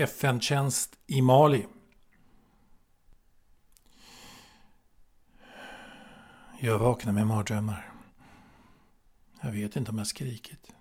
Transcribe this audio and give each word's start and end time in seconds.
FN-tjänst 0.00 0.98
i 1.06 1.22
Mali. 1.22 1.66
Jag 6.60 6.78
vaknar 6.78 7.12
med 7.12 7.26
mardrömmar. 7.26 7.92
Jag 9.40 9.52
vet 9.52 9.76
inte 9.76 9.90
om 9.90 9.98
jag 9.98 10.06
skrikit. 10.06 10.72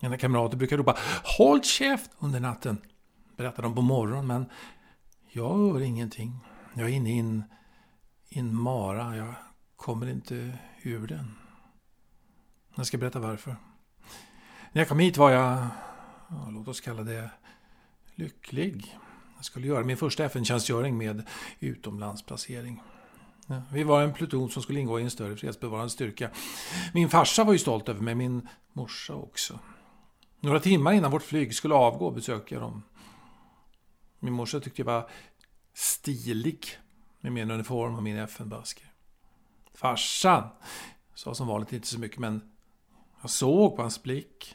Mina 0.00 0.18
kamrater 0.18 0.56
brukar 0.56 0.76
ropa 0.76 0.96
”Håll 1.38 1.62
käft!” 1.62 2.10
under 2.18 2.40
natten. 2.40 2.82
Berättar 3.36 3.62
de 3.62 3.74
på 3.74 3.82
morgonen, 3.82 4.26
men 4.26 4.46
jag 5.28 5.56
hör 5.56 5.80
ingenting. 5.80 6.38
Jag 6.74 6.88
är 6.88 6.92
inne 6.92 7.16
i 7.16 7.18
en, 7.18 7.44
i 8.28 8.38
en 8.38 8.54
mara. 8.54 9.16
Jag 9.16 9.34
kommer 9.76 10.06
inte 10.06 10.58
ur 10.82 11.06
den. 11.06 11.34
Jag 12.74 12.86
ska 12.86 12.98
berätta 12.98 13.20
varför. 13.20 13.56
När 14.72 14.80
jag 14.80 14.88
kom 14.88 14.98
hit 14.98 15.16
var 15.16 15.30
jag, 15.30 15.66
låt 16.50 16.68
oss 16.68 16.80
kalla 16.80 17.02
det, 17.02 17.30
lycklig. 18.22 18.98
Jag 19.36 19.44
skulle 19.44 19.66
göra 19.66 19.84
min 19.84 19.96
första 19.96 20.24
FN-tjänstgöring 20.24 20.98
med 20.98 21.28
utomlandsplacering. 21.60 22.82
Ja, 23.46 23.62
vi 23.72 23.82
var 23.82 24.02
en 24.02 24.12
pluton 24.12 24.50
som 24.50 24.62
skulle 24.62 24.80
ingå 24.80 25.00
i 25.00 25.02
en 25.02 25.10
större 25.10 25.36
fredsbevarande 25.36 25.90
styrka. 25.90 26.30
Min 26.94 27.08
farsa 27.08 27.44
var 27.44 27.52
ju 27.52 27.58
stolt 27.58 27.88
över 27.88 28.00
mig, 28.00 28.14
min 28.14 28.48
morsa 28.72 29.14
också. 29.14 29.58
Några 30.40 30.60
timmar 30.60 30.92
innan 30.92 31.10
vårt 31.10 31.22
flyg 31.22 31.54
skulle 31.54 31.74
avgå 31.74 32.10
besökte 32.10 32.54
jag 32.54 32.62
dem. 32.62 32.82
Min 34.18 34.32
morsa 34.32 34.60
tyckte 34.60 34.82
jag 34.82 34.86
var 34.86 35.10
stilig 35.74 36.66
med 37.20 37.32
min 37.32 37.50
uniform 37.50 37.94
och 37.94 38.02
min 38.02 38.16
FN-basker. 38.16 38.92
Farsan 39.74 40.48
sa 41.14 41.34
som 41.34 41.46
vanligt 41.46 41.72
inte 41.72 41.86
så 41.86 41.98
mycket, 41.98 42.18
men 42.18 42.50
jag 43.20 43.30
såg 43.30 43.76
på 43.76 43.82
hans 43.82 44.02
blick 44.02 44.54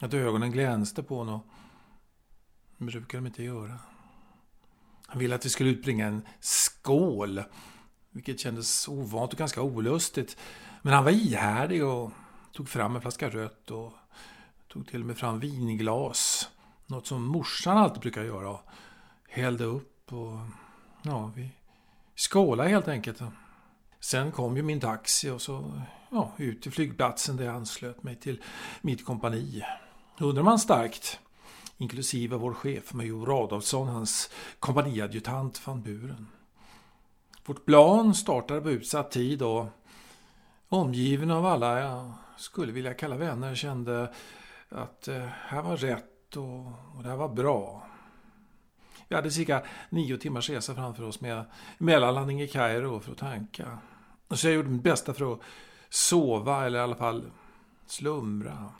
att 0.00 0.14
ögonen 0.14 0.52
glänste 0.52 1.02
på 1.02 1.16
honom. 1.18 1.40
Det 2.78 2.84
brukar 2.84 3.18
de 3.18 3.26
inte 3.26 3.42
göra. 3.42 3.78
Han 5.06 5.18
ville 5.18 5.34
att 5.34 5.46
vi 5.46 5.50
skulle 5.50 5.70
utbringa 5.70 6.06
en 6.06 6.22
skål, 6.40 7.42
vilket 8.10 8.40
kändes 8.40 8.88
ovant 8.88 9.32
och 9.32 9.38
ganska 9.38 9.62
olustigt. 9.62 10.36
Men 10.82 10.92
han 10.92 11.04
var 11.04 11.10
ihärdig 11.10 11.84
och 11.84 12.10
tog 12.52 12.68
fram 12.68 12.96
en 12.96 13.02
flaska 13.02 13.28
rött 13.28 13.70
och 13.70 13.92
tog 14.68 14.88
till 14.88 15.00
och 15.00 15.06
med 15.06 15.18
fram 15.18 15.40
vinglas. 15.40 16.50
Något 16.86 17.06
som 17.06 17.24
morsan 17.24 17.78
alltid 17.78 18.00
brukar 18.00 18.22
göra. 18.22 18.50
Och 18.50 18.62
hällde 19.28 19.64
upp 19.64 20.12
och 20.12 20.38
ja, 21.02 21.32
vi 21.34 21.50
skålade 22.14 22.68
helt 22.68 22.88
enkelt. 22.88 23.20
Sen 24.00 24.32
kom 24.32 24.56
ju 24.56 24.62
min 24.62 24.80
taxi 24.80 25.30
och 25.30 25.42
så 25.42 25.82
ja, 26.10 26.32
ut 26.36 26.62
till 26.62 26.72
flygplatsen 26.72 27.36
där 27.36 27.44
jag 27.44 27.54
anslöt 27.54 28.02
mig 28.02 28.16
till 28.16 28.42
mitt 28.80 29.04
kompani. 29.04 29.64
Undrar 30.18 30.42
man 30.42 30.58
starkt, 30.58 31.20
inklusive 31.84 32.36
vår 32.36 32.54
chef 32.54 32.94
major 32.94 33.26
Radolfsson, 33.26 33.88
hans 33.88 34.30
kompaniadjutant 34.58 35.66
van 35.66 35.82
Buren. 35.82 36.26
Vårt 37.46 37.64
plan 37.64 38.14
startade 38.14 38.60
på 38.60 38.70
utsatt 38.70 39.10
tid 39.10 39.42
och 39.42 39.66
omgiven 40.68 41.30
av 41.30 41.46
alla 41.46 41.80
jag 41.80 42.12
skulle 42.36 42.72
vilja 42.72 42.94
kalla 42.94 43.16
vänner 43.16 43.54
kände 43.54 44.12
att 44.68 45.08
eh, 45.08 45.24
här 45.24 45.62
var 45.62 45.76
rätt 45.76 46.36
och, 46.36 46.66
och 46.66 47.02
det 47.02 47.08
här 47.08 47.16
var 47.16 47.28
bra. 47.28 47.86
Vi 49.08 49.16
hade 49.16 49.30
cirka 49.30 49.62
nio 49.90 50.16
timmars 50.18 50.50
resa 50.50 50.74
framför 50.74 51.02
oss 51.02 51.20
med 51.20 51.44
mellanlandning 51.78 52.42
i 52.42 52.48
Kairo 52.48 53.00
för 53.00 53.12
att 53.12 53.18
tanka. 53.18 53.78
Så 54.30 54.46
jag 54.46 54.54
gjorde 54.54 54.68
mitt 54.68 54.82
bästa 54.82 55.14
för 55.14 55.32
att 55.32 55.40
sova 55.88 56.66
eller 56.66 56.78
i 56.78 56.82
alla 56.82 56.96
fall 56.96 57.30
slumra. 57.86 58.72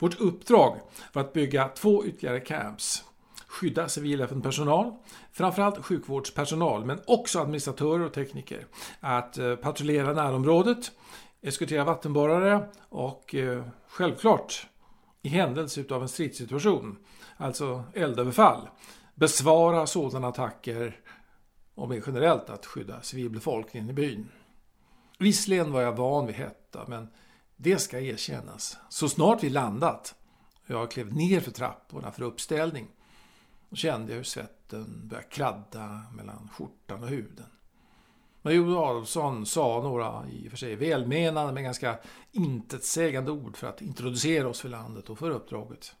Vårt 0.00 0.20
uppdrag 0.20 0.80
var 1.12 1.22
att 1.22 1.32
bygga 1.32 1.68
två 1.68 2.04
ytterligare 2.04 2.40
camps. 2.40 3.04
Skydda 3.46 3.88
civil 3.88 4.20
FN-personal, 4.20 4.92
framförallt 5.32 5.84
sjukvårdspersonal, 5.84 6.84
men 6.84 7.00
också 7.06 7.38
administratörer 7.38 8.04
och 8.04 8.12
tekniker. 8.12 8.66
Att 9.00 9.38
eh, 9.38 9.56
patrullera 9.56 10.12
närområdet, 10.12 10.92
eskortera 11.42 11.84
vattenborrare 11.84 12.68
och 12.88 13.34
eh, 13.34 13.64
självklart 13.88 14.66
i 15.22 15.28
händelse 15.28 15.84
av 15.90 16.02
en 16.02 16.08
stridssituation, 16.08 16.98
alltså 17.36 17.84
eldöverfall, 17.94 18.68
besvara 19.14 19.86
sådana 19.86 20.28
attacker 20.28 21.00
och 21.74 21.88
mer 21.88 22.02
generellt 22.06 22.50
att 22.50 22.66
skydda 22.66 23.02
civilbefolkningen 23.02 23.90
i 23.90 23.92
byn. 23.92 24.28
Visserligen 25.18 25.72
var 25.72 25.82
jag 25.82 25.96
van 25.96 26.26
vid 26.26 26.34
hetta, 26.34 26.84
men 26.88 27.08
det 27.62 27.78
ska 27.78 28.00
erkännas. 28.00 28.78
Så 28.88 29.08
snart 29.08 29.42
vi 29.42 29.50
landat 29.50 30.14
och 30.64 30.70
jag 30.70 30.90
klev 30.90 31.14
ner 31.16 31.40
för 31.40 31.50
trapporna 31.50 32.12
för 32.12 32.22
uppställning 32.22 32.86
kände 33.72 34.12
jag 34.12 34.16
hur 34.16 34.24
svetten 34.24 35.08
började 35.08 35.28
kladda 35.28 36.02
mellan 36.12 36.48
skjortan 36.52 37.02
och 37.02 37.08
huden. 37.08 37.46
Major 38.42 38.90
Adolfsson 38.90 39.46
sa 39.46 39.82
några 39.82 40.28
i 40.30 40.46
och 40.46 40.50
för 40.50 40.58
sig 40.58 40.76
välmenande 40.76 41.52
men 41.52 41.64
ganska 41.64 41.98
intetsägande 42.32 43.30
ord 43.30 43.56
för 43.56 43.66
att 43.66 43.82
introducera 43.82 44.48
oss 44.48 44.60
för 44.60 44.68
landet 44.68 45.10
och 45.10 45.18
för 45.18 45.30
uppdraget. 45.30 45.94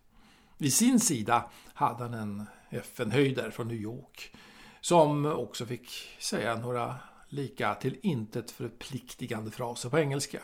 Vid 0.56 0.72
sin 0.72 1.00
sida 1.00 1.50
hade 1.74 2.04
han 2.04 2.14
en 2.14 2.46
FN-höjdare 2.70 3.50
från 3.50 3.68
New 3.68 3.80
York 3.80 4.34
som 4.80 5.26
också 5.26 5.66
fick 5.66 5.90
säga 6.18 6.56
några 6.56 6.96
lika 7.28 7.74
till 7.74 7.98
intet 8.02 8.50
förpliktigande 8.50 9.50
fraser 9.50 9.90
på 9.90 9.98
engelska. 9.98 10.40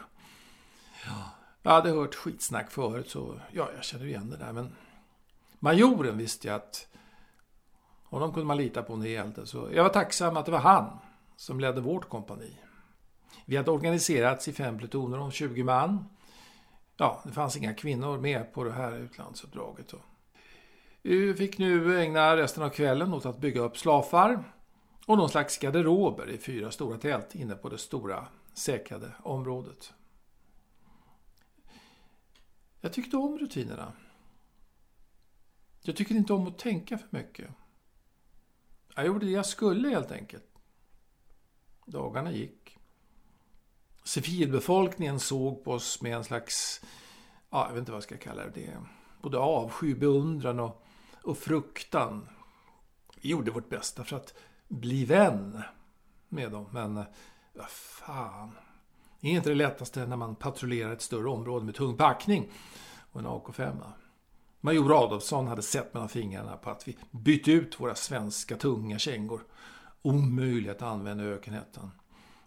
Jag 1.62 1.70
hade 1.70 1.90
hört 1.90 2.14
skitsnack 2.14 2.70
förut 2.70 3.10
så 3.10 3.40
ja, 3.52 3.68
jag 3.74 3.84
känner 3.84 4.04
igen 4.04 4.30
det 4.30 4.36
där 4.36 4.52
men 4.52 4.72
majoren 5.58 6.18
visste 6.18 6.48
jag 6.48 6.56
att 6.56 6.88
honom 8.04 8.32
kunde 8.32 8.46
man 8.46 8.56
lita 8.56 8.82
på 8.82 8.96
när 8.96 9.04
det 9.04 9.10
gällde 9.10 9.46
så 9.46 9.68
jag 9.72 9.82
var 9.82 9.90
tacksam 9.90 10.36
att 10.36 10.46
det 10.46 10.52
var 10.52 10.58
han 10.58 10.98
som 11.36 11.60
ledde 11.60 11.80
vårt 11.80 12.08
kompani. 12.08 12.58
Vi 13.44 13.56
hade 13.56 13.70
organiserats 13.70 14.48
i 14.48 14.52
fem 14.52 14.78
plutoner 14.78 15.18
om 15.18 15.30
20 15.30 15.62
man. 15.62 16.04
Ja, 16.96 17.22
det 17.24 17.32
fanns 17.32 17.56
inga 17.56 17.74
kvinnor 17.74 18.18
med 18.18 18.52
på 18.52 18.64
det 18.64 18.72
här 18.72 18.92
utlandsuppdraget. 18.92 19.94
Vi 21.02 21.34
fick 21.34 21.58
nu 21.58 22.00
ägna 22.00 22.36
resten 22.36 22.62
av 22.62 22.68
kvällen 22.68 23.14
åt 23.14 23.26
att 23.26 23.38
bygga 23.38 23.60
upp 23.60 23.78
slafar 23.78 24.44
och 25.06 25.18
någon 25.18 25.28
slags 25.28 25.58
garderober 25.58 26.30
i 26.30 26.38
fyra 26.38 26.70
stora 26.70 26.98
tält 26.98 27.34
inne 27.34 27.54
på 27.54 27.68
det 27.68 27.78
stora 27.78 28.26
säkrade 28.54 29.12
området. 29.22 29.92
Jag 32.80 32.92
tyckte 32.92 33.16
om 33.16 33.38
rutinerna. 33.38 33.92
Jag 35.82 35.96
tycker 35.96 36.14
inte 36.14 36.32
om 36.32 36.46
att 36.46 36.58
tänka 36.58 36.98
för 36.98 37.08
mycket. 37.10 37.50
Jag 38.94 39.06
gjorde 39.06 39.26
det 39.26 39.32
jag 39.32 39.46
skulle 39.46 39.88
helt 39.88 40.12
enkelt. 40.12 40.44
Dagarna 41.86 42.32
gick. 42.32 42.78
Civilbefolkningen 44.04 45.20
såg 45.20 45.64
på 45.64 45.72
oss 45.72 46.02
med 46.02 46.16
en 46.16 46.24
slags, 46.24 46.80
ja, 47.50 47.66
jag 47.66 47.72
vet 47.72 47.78
inte 47.78 47.92
vad 47.92 47.96
jag 47.96 48.02
ska 48.02 48.16
kalla 48.16 48.46
det, 48.46 48.76
både 49.22 49.38
avsky, 49.38 49.94
beundran 49.94 50.60
och, 50.60 50.86
och 51.22 51.38
fruktan. 51.38 52.28
Vi 53.16 53.28
gjorde 53.28 53.50
vårt 53.50 53.68
bästa 53.68 54.04
för 54.04 54.16
att 54.16 54.34
bli 54.68 55.04
vän 55.04 55.62
med 56.28 56.50
dem, 56.50 56.66
men 56.72 56.94
vad 57.52 57.70
fan. 57.70 58.52
Det 59.20 59.28
är 59.28 59.32
inte 59.32 59.48
det 59.48 59.54
lättaste 59.54 60.06
när 60.06 60.16
man 60.16 60.34
patrullerar 60.34 60.92
ett 60.92 61.02
större 61.02 61.28
område 61.28 61.64
med 61.64 61.74
tung 61.74 61.96
packning 61.96 62.48
och 63.12 63.20
en 63.20 63.26
AK5. 63.26 63.76
Major 64.60 65.04
Adolfsson 65.04 65.46
hade 65.46 65.62
sett 65.62 65.94
mellan 65.94 66.08
fingrarna 66.08 66.56
på 66.56 66.70
att 66.70 66.88
vi 66.88 66.98
bytte 67.10 67.52
ut 67.52 67.80
våra 67.80 67.94
svenska 67.94 68.56
tunga 68.56 68.98
kängor 68.98 69.40
omöjligt 70.02 70.70
att 70.70 70.82
använda 70.82 71.24
i 71.24 71.26
ökenhettan 71.26 71.90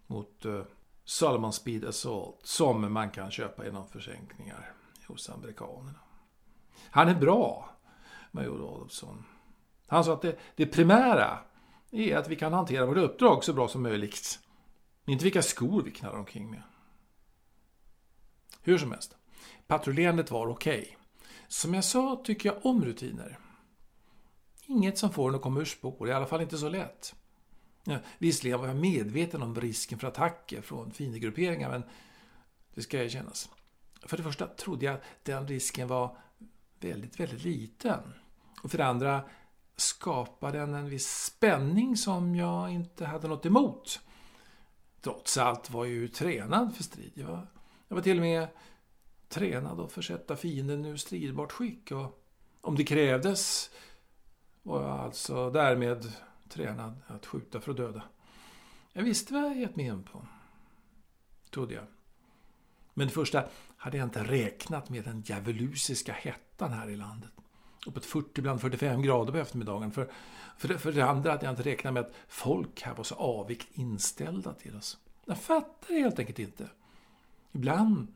mot 0.07 0.46
eh, 0.46 0.52
uh, 0.52 0.63
Solomon 1.06 1.53
Speed 1.53 1.85
Assault 1.85 2.40
som 2.44 2.94
man 2.94 3.09
kan 3.09 3.31
köpa 3.31 3.66
genom 3.66 3.88
försänkningar 3.88 4.74
hos 5.07 5.30
amerikanerna. 5.30 6.00
Han 6.90 7.07
är 7.07 7.16
bra, 7.16 7.69
Major 8.31 8.75
Adolfsson. 8.75 9.25
Han 9.88 10.04
sa 10.04 10.13
att 10.13 10.22
det, 10.22 10.39
det 10.56 10.65
primära 10.65 11.38
är 11.92 12.18
att 12.18 12.27
vi 12.27 12.36
kan 12.36 12.54
hantera 12.54 12.86
vårt 12.86 12.98
uppdrag 12.98 13.44
så 13.44 13.54
bra 13.54 13.68
som 13.68 13.83
möjligt. 13.83 14.39
Inte 15.09 15.23
vilka 15.23 15.41
skor 15.41 15.81
vi 15.83 15.91
knallar 15.91 16.17
omkring 16.17 16.51
med. 16.51 16.61
Hur 18.61 18.77
som 18.77 18.91
helst, 18.91 19.17
patrullerandet 19.67 20.31
var 20.31 20.47
okej. 20.47 20.79
Okay. 20.79 20.95
Som 21.47 21.73
jag 21.73 21.83
sa 21.83 22.21
tycker 22.25 22.50
jag 22.50 22.65
om 22.65 22.85
rutiner. 22.85 23.39
Inget 24.65 24.97
som 24.97 25.11
får 25.11 25.29
en 25.29 25.35
att 25.35 25.41
komma 25.41 25.59
ur 25.59 25.65
spår, 25.65 26.09
i 26.09 26.11
alla 26.11 26.25
fall 26.25 26.41
inte 26.41 26.57
så 26.57 26.69
lätt. 26.69 27.15
Ja, 27.83 27.97
visserligen 28.17 28.59
var 28.59 28.67
jag 28.67 28.75
medveten 28.75 29.41
om 29.41 29.56
risken 29.56 30.00
för 30.00 30.07
attacker 30.07 30.61
från 30.61 30.91
fiendegrupperingar, 30.91 31.69
men 31.69 31.83
det 32.73 32.81
ska 32.81 33.03
erkännas. 33.03 33.50
För 34.01 34.17
det 34.17 34.23
första 34.23 34.47
trodde 34.47 34.85
jag 34.85 34.95
att 34.95 35.03
den 35.23 35.47
risken 35.47 35.88
var 35.88 36.17
väldigt, 36.79 37.19
väldigt 37.19 37.44
liten. 37.44 38.13
Och 38.63 38.71
för 38.71 38.77
det 38.77 38.85
andra 38.85 39.21
skapade 39.75 40.59
den 40.59 40.73
en 40.73 40.89
viss 40.89 41.25
spänning 41.25 41.97
som 41.97 42.35
jag 42.35 42.71
inte 42.71 43.05
hade 43.05 43.27
något 43.27 43.45
emot. 43.45 44.01
Trots 45.01 45.38
allt 45.38 45.69
var 45.69 45.86
jag 45.86 45.94
ju 45.94 46.07
tränad 46.07 46.75
för 46.75 46.84
strid. 46.84 47.12
Jag 47.13 47.28
var, 47.28 47.48
jag 47.88 47.96
var 47.96 48.04
till 48.04 48.18
och 48.18 48.24
med 48.24 48.48
tränad 49.28 49.80
att 49.80 49.92
försätta 49.92 50.36
fienden 50.36 50.86
ur 50.86 50.98
stridbart 50.98 51.51
skick. 51.51 51.92
Och 51.92 52.24
Om 52.62 52.75
det 52.75 52.84
krävdes 52.84 53.69
var 54.63 54.81
jag 54.81 55.00
alltså 55.00 55.50
därmed 55.50 56.13
tränad 56.50 56.96
att 57.07 57.25
skjuta 57.25 57.62
för 57.62 57.72
att 57.72 57.78
döda. 57.78 58.04
Jag 58.94 59.04
visste 59.04 59.34
vad 59.34 59.44
jag 59.44 59.57
gett 59.57 59.75
mig 59.75 59.86
in 59.86 60.04
på. 60.04 60.28
Trodde 61.50 61.74
jag. 61.74 61.86
Men 62.94 63.07
det 63.07 63.13
första 63.13 63.44
hade 63.78 63.98
jag 63.98 64.07
inte 64.07 64.24
räknat 64.24 64.90
med 64.90 65.04
den 65.04 65.22
djävulusiska 65.22 66.13
hettan 66.13 66.72
här 66.72 66.90
i 66.90 66.96
landet. 66.96 67.31
Uppåt 67.85 68.05
40, 68.05 68.29
ibland 68.35 68.61
45 68.61 69.01
grader 69.01 69.31
på 69.31 69.37
eftermiddagen. 69.37 69.91
För, 69.91 70.11
för, 70.57 70.67
det, 70.67 70.79
för 70.79 70.91
det 70.91 71.05
andra 71.05 71.31
hade 71.31 71.45
jag 71.45 71.51
inte 71.51 71.63
räknat 71.63 71.93
med 71.93 72.01
att 72.01 72.13
folk 72.27 72.81
här 72.81 72.95
var 72.95 73.03
så 73.03 73.15
avigt 73.15 73.67
inställda 73.73 74.53
till 74.53 74.75
oss. 74.75 74.97
Jag 75.25 75.41
fattade 75.41 75.99
helt 75.99 76.19
enkelt 76.19 76.39
inte. 76.39 76.69
Ibland 77.51 78.07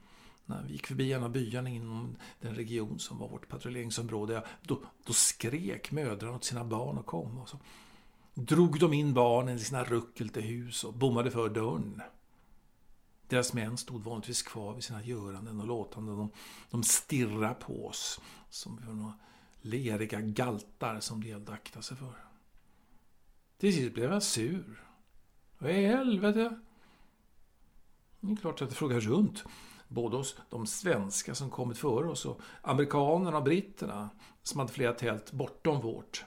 när 0.45 0.63
vi 0.63 0.73
gick 0.73 0.87
förbi 0.87 1.13
en 1.13 1.23
av 1.23 1.29
byarna 1.29 1.69
inom 1.69 2.15
den 2.41 2.55
region 2.55 2.99
som 2.99 3.17
var 3.17 3.27
vårt 3.27 3.47
patrulleringsområde, 3.47 4.43
då, 4.61 4.79
då 5.03 5.13
skrek 5.13 5.91
mödrarna 5.91 6.35
åt 6.35 6.43
sina 6.43 6.63
barn 6.63 6.97
att 6.97 7.05
komma. 7.05 7.41
Och 7.41 7.49
så 7.49 7.57
drog 8.33 8.79
de 8.79 8.93
in 8.93 9.13
barnen 9.13 9.55
i 9.55 9.59
sina 9.59 9.83
ruckel 9.83 10.29
till 10.29 10.41
hus 10.41 10.83
och 10.83 10.93
bommade 10.93 11.31
för 11.31 11.49
dörren. 11.49 12.01
Deras 13.27 13.53
män 13.53 13.77
stod 13.77 14.03
vanligtvis 14.03 14.43
kvar 14.43 14.73
vid 14.73 14.83
sina 14.83 15.03
göranden 15.03 15.61
och 15.61 15.67
låtanden. 15.67 16.17
De, 16.17 16.31
de 16.69 16.83
stirrade 16.83 17.53
på 17.53 17.87
oss 17.87 18.19
som 18.49 18.77
vi 18.81 18.87
var 18.87 18.93
några 18.93 19.13
leriga 19.63 20.21
galtar 20.21 20.99
som 20.99 21.21
det 21.21 21.27
gällde 21.27 21.51
att 21.51 21.59
akta 21.59 21.81
sig 21.81 21.97
för. 21.97 22.25
Till 23.57 23.73
sist 23.73 23.93
blev 23.93 24.11
jag 24.11 24.23
sur. 24.23 24.83
Vad 25.57 25.71
i 25.71 25.85
helvete? 25.85 26.59
Det 28.19 28.31
är 28.31 28.35
klart 28.35 28.61
att 28.61 28.69
jag 28.69 28.77
frågade 28.77 29.01
runt. 29.01 29.43
Både 29.87 30.17
hos 30.17 30.37
de 30.49 30.67
svenska 30.67 31.35
som 31.35 31.49
kommit 31.49 31.77
före 31.77 32.09
oss 32.09 32.25
och 32.25 32.41
amerikanerna 32.61 33.37
och 33.37 33.43
britterna 33.43 34.09
som 34.43 34.59
hade 34.59 34.71
flera 34.71 34.93
tält 34.93 35.31
bortom 35.31 35.81
vårt. 35.81 36.25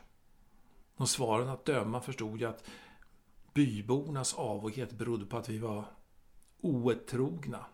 Och 0.96 1.08
svaren 1.08 1.48
att 1.48 1.64
döma 1.64 2.00
förstod 2.00 2.40
jag 2.40 2.50
att 2.50 2.64
bybornas 3.54 4.34
avoghet 4.34 4.92
berodde 4.92 5.26
på 5.26 5.36
att 5.36 5.48
vi 5.48 5.58
var 5.58 5.84
otrogna. 6.60 7.66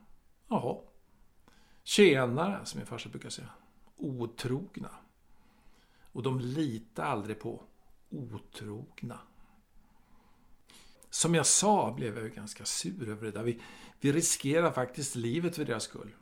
Jaha. 0.48 0.76
Tjenare, 1.82 2.64
som 2.64 2.78
min 2.78 2.86
farsa 2.86 3.08
brukar 3.08 3.30
säga. 3.30 3.48
Otrogna. 3.96 4.90
Och 6.12 6.22
de 6.22 6.40
litar 6.40 7.04
aldrig 7.04 7.40
på 7.40 7.62
otrogna. 8.10 9.18
Som 11.10 11.34
jag 11.34 11.46
sa 11.46 11.92
blev 11.92 12.18
jag 12.18 12.32
ganska 12.32 12.64
sur 12.64 13.08
över 13.08 13.24
det 13.24 13.30
där. 13.30 13.42
Vi, 13.42 13.60
vi 14.00 14.12
riskerar 14.12 14.72
faktiskt 14.72 15.14
livet 15.14 15.56
för 15.56 15.64
deras 15.64 15.82
skull. 15.82 16.14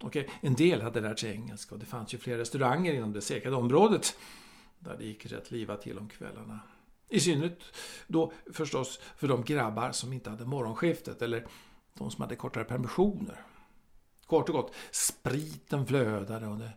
Okej, 0.00 0.30
en 0.40 0.54
del 0.54 0.82
hade 0.82 1.00
lärt 1.00 1.18
sig 1.18 1.32
engelska 1.32 1.74
och 1.74 1.78
det 1.78 1.86
fanns 1.86 2.14
ju 2.14 2.18
flera 2.18 2.38
restauranger 2.38 2.94
inom 2.94 3.12
det 3.12 3.20
säkrade 3.20 3.56
området 3.56 4.18
där 4.78 4.96
det 4.96 5.04
gick 5.04 5.26
rätt 5.26 5.50
livat 5.50 5.82
till 5.82 5.98
om 5.98 6.08
kvällarna. 6.08 6.60
I 7.08 7.20
synnerhet 7.20 7.62
då 8.06 8.32
förstås 8.52 9.00
för 9.16 9.28
de 9.28 9.44
grabbar 9.44 9.92
som 9.92 10.12
inte 10.12 10.30
hade 10.30 10.44
morgonskiftet 10.44 11.22
eller 11.22 11.46
de 11.94 12.10
som 12.10 12.22
hade 12.22 12.36
kortare 12.36 12.64
permissioner. 12.64 13.40
Kort 14.26 14.48
och 14.48 14.54
gott, 14.54 14.74
spriten 14.90 15.86
flödade 15.86 16.46
och 16.46 16.58
det, 16.58 16.72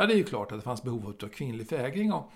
ja, 0.00 0.06
det 0.06 0.14
är 0.14 0.16
ju 0.16 0.24
klart 0.24 0.52
att 0.52 0.58
det 0.58 0.64
fanns 0.64 0.82
behov 0.82 1.16
av 1.22 1.28
kvinnlig 1.28 1.68
fägring 1.68 2.12
och 2.12 2.30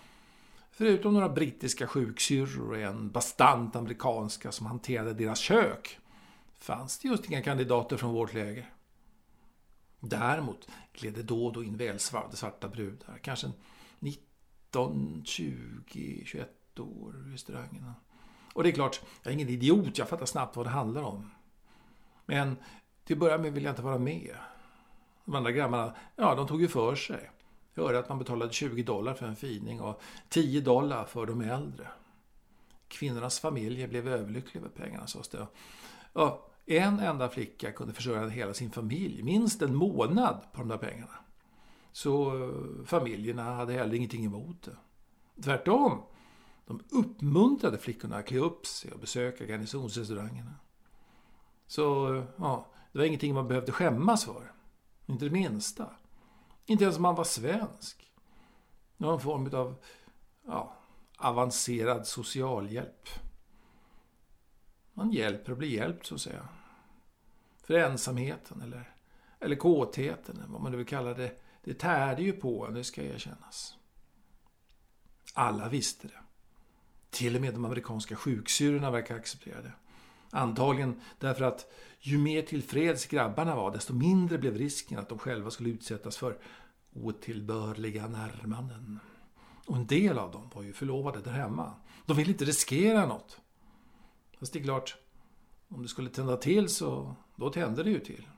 förutom 0.70 1.14
några 1.14 1.28
brittiska 1.28 1.87
sjuksyrror 1.87 2.70
och 2.70 2.78
en 2.78 3.11
bastant 3.11 3.76
amerikanska 3.76 4.52
som 4.52 4.66
hanterade 4.66 5.14
deras 5.14 5.38
kök 5.38 5.99
fanns 6.58 6.99
det 6.99 7.08
just 7.08 7.31
inga 7.31 7.43
kandidater 7.43 7.96
från 7.96 8.12
vårt 8.12 8.34
läger. 8.34 8.70
Däremot 10.00 10.69
gled 10.93 11.14
det 11.14 11.22
då 11.22 11.46
och 11.46 11.52
då 11.52 11.64
in 11.64 11.76
välsvarvade 11.76 12.37
svarta 12.37 12.69
brudar, 12.69 13.19
kanske 13.22 13.52
19, 13.99 15.22
20, 15.25 16.22
21 16.25 16.78
år 16.78 17.25
i 17.28 17.34
restaurangerna. 17.34 17.94
Och 18.52 18.62
det 18.62 18.69
är 18.69 18.72
klart, 18.72 19.00
jag 19.22 19.31
är 19.31 19.34
ingen 19.34 19.49
idiot, 19.49 19.99
jag 19.99 20.08
fattar 20.08 20.26
snabbt 20.26 20.56
vad 20.56 20.66
det 20.66 20.70
handlar 20.70 21.02
om. 21.02 21.31
Men 22.26 22.56
till 23.05 23.16
att 23.16 23.20
börja 23.20 23.38
med 23.38 23.52
vill 23.52 23.64
jag 23.64 23.72
inte 23.72 23.82
vara 23.82 23.99
med. 23.99 24.37
De 25.25 25.34
andra 25.34 25.52
grabbarna, 25.52 25.94
ja 26.16 26.34
de 26.34 26.46
tog 26.46 26.61
ju 26.61 26.69
för 26.69 26.94
sig. 26.94 27.31
Jag 27.75 27.97
att 27.97 28.09
man 28.09 28.19
betalade 28.19 28.53
20 28.53 28.82
dollar 28.82 29.15
för 29.15 29.26
en 29.26 29.37
fining 29.37 29.81
och 29.81 30.00
10 30.29 30.61
dollar 30.61 31.05
för 31.05 31.26
de 31.26 31.41
äldre. 31.41 31.88
Kvinnornas 32.88 33.41
familjer 33.41 33.88
blev 33.88 34.09
överlyckliga 34.09 34.65
över 34.65 34.75
pengarna, 34.75 35.06
sades 35.06 35.29
det. 35.29 35.47
Ja, 36.12 36.47
en 36.67 37.00
enda 37.00 37.29
flicka 37.29 37.73
kunde 37.73 37.94
försörja 37.94 38.29
hela 38.29 38.55
sin 38.55 38.71
familj 38.71 39.23
minst 39.23 39.62
en 39.62 39.75
månad 39.75 40.41
på 40.53 40.61
de 40.61 40.69
där 40.69 40.76
pengarna. 40.76 41.15
Så 41.93 42.43
eh, 42.44 42.85
familjerna 42.87 43.55
hade 43.55 43.73
heller 43.73 43.94
ingenting 43.94 44.25
emot 44.25 44.62
det. 44.62 44.76
Tvärtom. 45.43 46.03
De 46.67 46.81
uppmuntrade 46.91 47.79
flickorna 47.79 48.17
att 48.17 48.26
klä 48.26 48.38
upp 48.38 48.67
sig 48.67 48.93
och 48.93 49.00
besöka 49.00 49.47
garnisonsrestaurangerna. 49.47 50.55
Så 51.67 52.15
eh, 52.15 52.25
ja, 52.37 52.67
det 52.93 52.99
var 52.99 53.06
ingenting 53.06 53.35
man 53.35 53.49
behövde 53.49 53.73
skämmas 53.73 54.25
för. 54.25 54.53
Inte 55.06 55.25
det 55.25 55.31
minsta. 55.31 55.87
Inte 56.66 56.84
ens 56.84 56.96
om 56.96 57.02
man 57.02 57.14
var 57.14 57.25
svensk. 57.25 58.12
Det 58.96 59.05
var 59.05 59.12
en 59.12 59.20
form 59.20 59.55
av 59.55 59.76
ja, 60.46 60.76
avancerad 61.19 62.06
socialhjälp. 62.06 63.08
Man 64.93 65.12
hjälper 65.12 65.52
och 65.52 65.58
blir 65.58 65.69
hjälpt, 65.69 66.06
så 66.06 66.14
att 66.14 66.20
säga. 66.20 66.49
För 67.62 67.75
ensamheten 67.75 68.61
eller, 68.61 68.94
eller 69.40 69.56
kåtheten, 69.56 70.43
vad 70.49 70.61
man 70.61 70.72
nu 70.72 70.78
vill 70.78 70.87
kalla 70.87 71.14
det, 71.14 71.40
det 71.64 71.75
tärde 71.78 72.22
ju 72.22 72.32
på 72.32 72.66
en, 72.66 72.75
det 72.75 72.84
ska 72.84 73.02
erkännas. 73.02 73.76
Alla 75.34 75.69
visste 75.69 76.08
det. 76.08 76.20
Till 77.11 77.37
och 77.37 77.40
med 77.43 77.55
de 77.55 77.64
amerikanska 77.64 78.16
sjuksyrrorna 78.16 78.90
verkar 78.90 79.16
acceptera 79.16 79.62
det. 79.62 79.72
Antagligen 80.34 81.00
därför 81.19 81.44
att 81.44 81.72
ju 82.00 82.19
mer 82.19 82.42
tillfreds 82.42 83.06
grabbarna 83.06 83.56
var, 83.56 83.70
desto 83.70 83.94
mindre 83.94 84.38
blev 84.38 84.56
risken 84.56 84.98
att 84.98 85.08
de 85.08 85.19
själva 85.19 85.50
skulle 85.50 85.70
utsättas 85.70 86.16
för 86.16 86.38
otillbörliga 86.92 88.06
närmanden. 88.08 89.00
Och 89.66 89.76
en 89.76 89.86
del 89.86 90.19
av 90.19 90.32
dem 90.32 90.50
var 90.54 90.62
ju 90.62 90.72
förlovade 90.72 91.20
där 91.20 91.31
hemma. 91.31 91.75
De 92.06 92.16
ville 92.16 92.32
inte 92.32 92.44
riskera 92.44 93.06
något. 93.06 93.40
Fast 94.38 94.52
det 94.52 94.58
är 94.58 94.62
klart, 94.62 94.96
om 95.69 95.82
det 95.82 95.88
skulle 95.88 96.10
tända 96.10 96.37
till 96.37 96.69
så 96.69 97.16
då 97.37 97.50
tände 97.50 97.82
det 97.82 97.90
ju 97.90 98.00
till. 98.00 98.28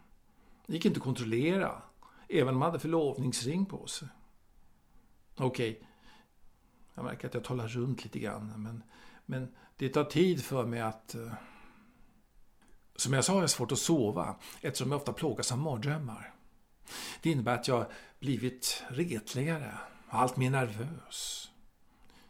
Det 0.67 0.73
gick 0.73 0.85
inte 0.85 0.99
att 0.99 1.05
kontrollera, 1.05 1.83
även 2.29 2.55
om 2.55 2.59
man 2.59 2.67
hade 2.67 2.79
förlovningsring 2.79 3.67
på 3.67 3.87
sig. 3.87 4.09
Okej, 5.37 5.71
okay. 5.71 5.87
jag 6.95 7.05
märker 7.05 7.29
att 7.29 7.35
jag 7.35 7.45
talar 7.45 7.69
runt 7.69 8.05
lite 8.05 8.19
grann, 8.19 8.63
men, 8.63 8.83
men 9.27 9.55
det 9.77 9.89
tar 9.89 10.05
tid 10.05 10.45
för 10.45 10.67
mig 10.67 10.81
att... 10.81 11.15
Eh, 11.15 11.33
som 12.97 13.13
jag 13.13 13.25
sa, 13.25 13.33
har 13.33 13.41
jag 13.41 13.51
svårt 13.51 13.73
att 13.73 13.79
sova 13.79 14.37
eftersom 14.61 14.91
jag 14.91 14.99
ofta 14.99 15.13
plågas 15.13 15.53
av 15.53 15.59
mardrömmar. 15.59 16.35
Det 17.23 17.31
innebär 17.31 17.55
att 17.55 17.69
jag 17.69 17.87
blivit 18.21 18.85
retligare, 18.89 19.79
allt 20.09 20.37
mer 20.37 20.51
nervös. 20.51 21.51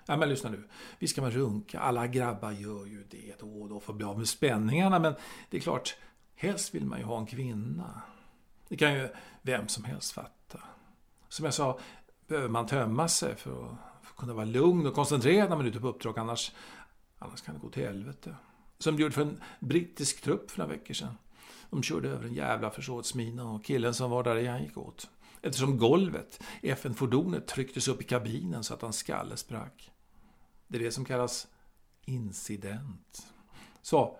Ja, 0.06 0.16
men 0.16 0.28
lyssna 0.28 0.50
nu. 0.50 0.68
visst 0.98 1.12
ska 1.12 1.22
man 1.22 1.30
runka. 1.30 1.80
Alla 1.80 2.06
grabbar 2.06 2.52
gör 2.52 2.86
ju 2.86 3.04
det 3.10 3.40
då 3.40 3.62
och 3.62 3.68
då 3.68 3.80
för 3.80 3.92
att 3.92 3.96
bli 3.96 4.06
av 4.06 4.18
med 4.18 4.28
spänningarna. 4.28 4.98
Men 4.98 5.14
det 5.50 5.56
är 5.56 5.60
klart, 5.60 5.96
helst 6.34 6.74
vill 6.74 6.84
man 6.84 6.98
ju 6.98 7.04
ha 7.04 7.18
en 7.18 7.26
kvinna. 7.26 8.02
Det 8.68 8.76
kan 8.76 8.94
ju 8.94 9.08
vem 9.42 9.68
som 9.68 9.84
helst 9.84 10.12
fatta. 10.12 10.60
Som 11.28 11.44
jag 11.44 11.54
sa, 11.54 11.78
behöver 12.26 12.48
man 12.48 12.66
tömma 12.66 13.08
sig 13.08 13.36
för 13.36 13.50
att, 13.50 13.76
för 14.02 14.10
att 14.10 14.16
kunna 14.16 14.34
vara 14.34 14.44
lugn 14.44 14.86
och 14.86 14.94
koncentrerad 14.94 15.48
när 15.50 15.56
man 15.56 15.66
är 15.66 15.70
ute 15.70 15.80
på 15.80 15.88
uppdrag. 15.88 16.18
Annars, 16.18 16.52
annars 17.18 17.42
kan 17.42 17.54
det 17.54 17.60
gå 17.60 17.70
till 17.70 17.84
helvete. 17.84 18.36
Som 18.78 18.96
det 18.96 19.02
gjorde 19.02 19.14
för 19.14 19.22
en 19.22 19.40
brittisk 19.60 20.20
trupp 20.20 20.50
för 20.50 20.58
några 20.58 20.72
veckor 20.72 20.94
sedan. 20.94 21.18
De 21.70 21.82
körde 21.82 22.08
över 22.08 22.24
en 22.24 22.34
jävla 22.34 22.70
försåtsmina 22.70 23.50
och 23.50 23.64
killen 23.64 23.94
som 23.94 24.10
var 24.10 24.22
där 24.22 24.36
igen 24.36 24.62
gick 24.62 24.76
åt. 24.76 25.10
Eftersom 25.42 25.78
golvet 25.78 26.42
i 26.62 26.70
FN-fordonet 26.70 27.46
trycktes 27.46 27.88
upp 27.88 28.00
i 28.00 28.04
kabinen 28.04 28.64
så 28.64 28.74
att 28.74 28.82
hans 28.82 28.96
skalle 28.96 29.36
sprack. 29.36 29.90
Det 30.66 30.78
är 30.78 30.82
det 30.82 30.90
som 30.92 31.04
kallas 31.04 31.48
incident. 32.04 33.26
Så, 33.82 34.18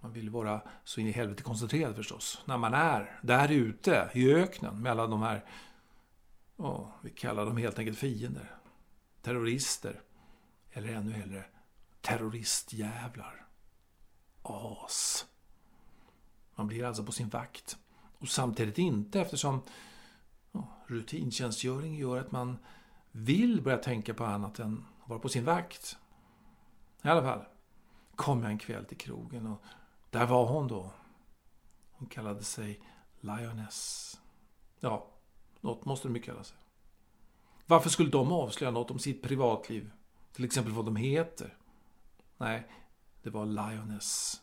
man 0.00 0.12
vill 0.12 0.30
vara 0.30 0.62
så 0.84 1.00
in 1.00 1.06
i 1.06 1.10
helvete 1.12 1.42
koncentrerad 1.42 1.96
förstås. 1.96 2.42
När 2.44 2.58
man 2.58 2.74
är 2.74 3.20
där 3.22 3.52
ute 3.52 4.10
i 4.14 4.34
öknen 4.34 4.82
mellan 4.82 5.10
de 5.10 5.22
här, 5.22 5.44
oh, 6.56 6.88
vi 7.02 7.10
kallar 7.10 7.46
dem 7.46 7.56
helt 7.56 7.78
enkelt 7.78 7.98
fiender. 7.98 8.54
Terrorister. 9.22 10.00
Eller 10.72 10.88
ännu 10.88 11.12
hellre 11.12 11.44
terroristjävlar. 12.00 13.43
As. 14.44 15.26
Man 16.54 16.66
blir 16.66 16.84
alltså 16.84 17.04
på 17.04 17.12
sin 17.12 17.28
vakt. 17.28 17.78
Och 18.18 18.28
samtidigt 18.28 18.78
inte 18.78 19.20
eftersom 19.20 19.62
ja, 20.52 20.68
rutintjänstgöring 20.86 21.94
gör 21.94 22.20
att 22.20 22.32
man 22.32 22.58
vill 23.12 23.62
börja 23.62 23.78
tänka 23.78 24.14
på 24.14 24.24
annat 24.24 24.58
än 24.58 24.84
att 25.02 25.08
vara 25.08 25.18
på 25.18 25.28
sin 25.28 25.44
vakt. 25.44 25.96
I 27.02 27.08
alla 27.08 27.22
fall 27.22 27.44
kom 28.14 28.42
jag 28.42 28.50
en 28.50 28.58
kväll 28.58 28.84
till 28.84 28.96
krogen 28.96 29.46
och 29.46 29.62
där 30.10 30.26
var 30.26 30.46
hon 30.46 30.68
då. 30.68 30.90
Hon 31.92 32.08
kallade 32.08 32.44
sig 32.44 32.80
Lioness. 33.20 34.20
Ja, 34.80 35.06
något 35.60 35.84
måste 35.84 36.08
de 36.08 36.16
ju 36.16 36.22
kalla 36.22 36.44
sig. 36.44 36.56
Varför 37.66 37.90
skulle 37.90 38.10
de 38.10 38.32
avslöja 38.32 38.70
något 38.70 38.90
om 38.90 38.98
sitt 38.98 39.22
privatliv? 39.22 39.90
Till 40.32 40.44
exempel 40.44 40.72
vad 40.72 40.84
de 40.84 40.96
heter? 40.96 41.56
Nej, 42.36 42.68
det 43.24 43.30
var 43.30 43.46
Lioness. 43.46 44.42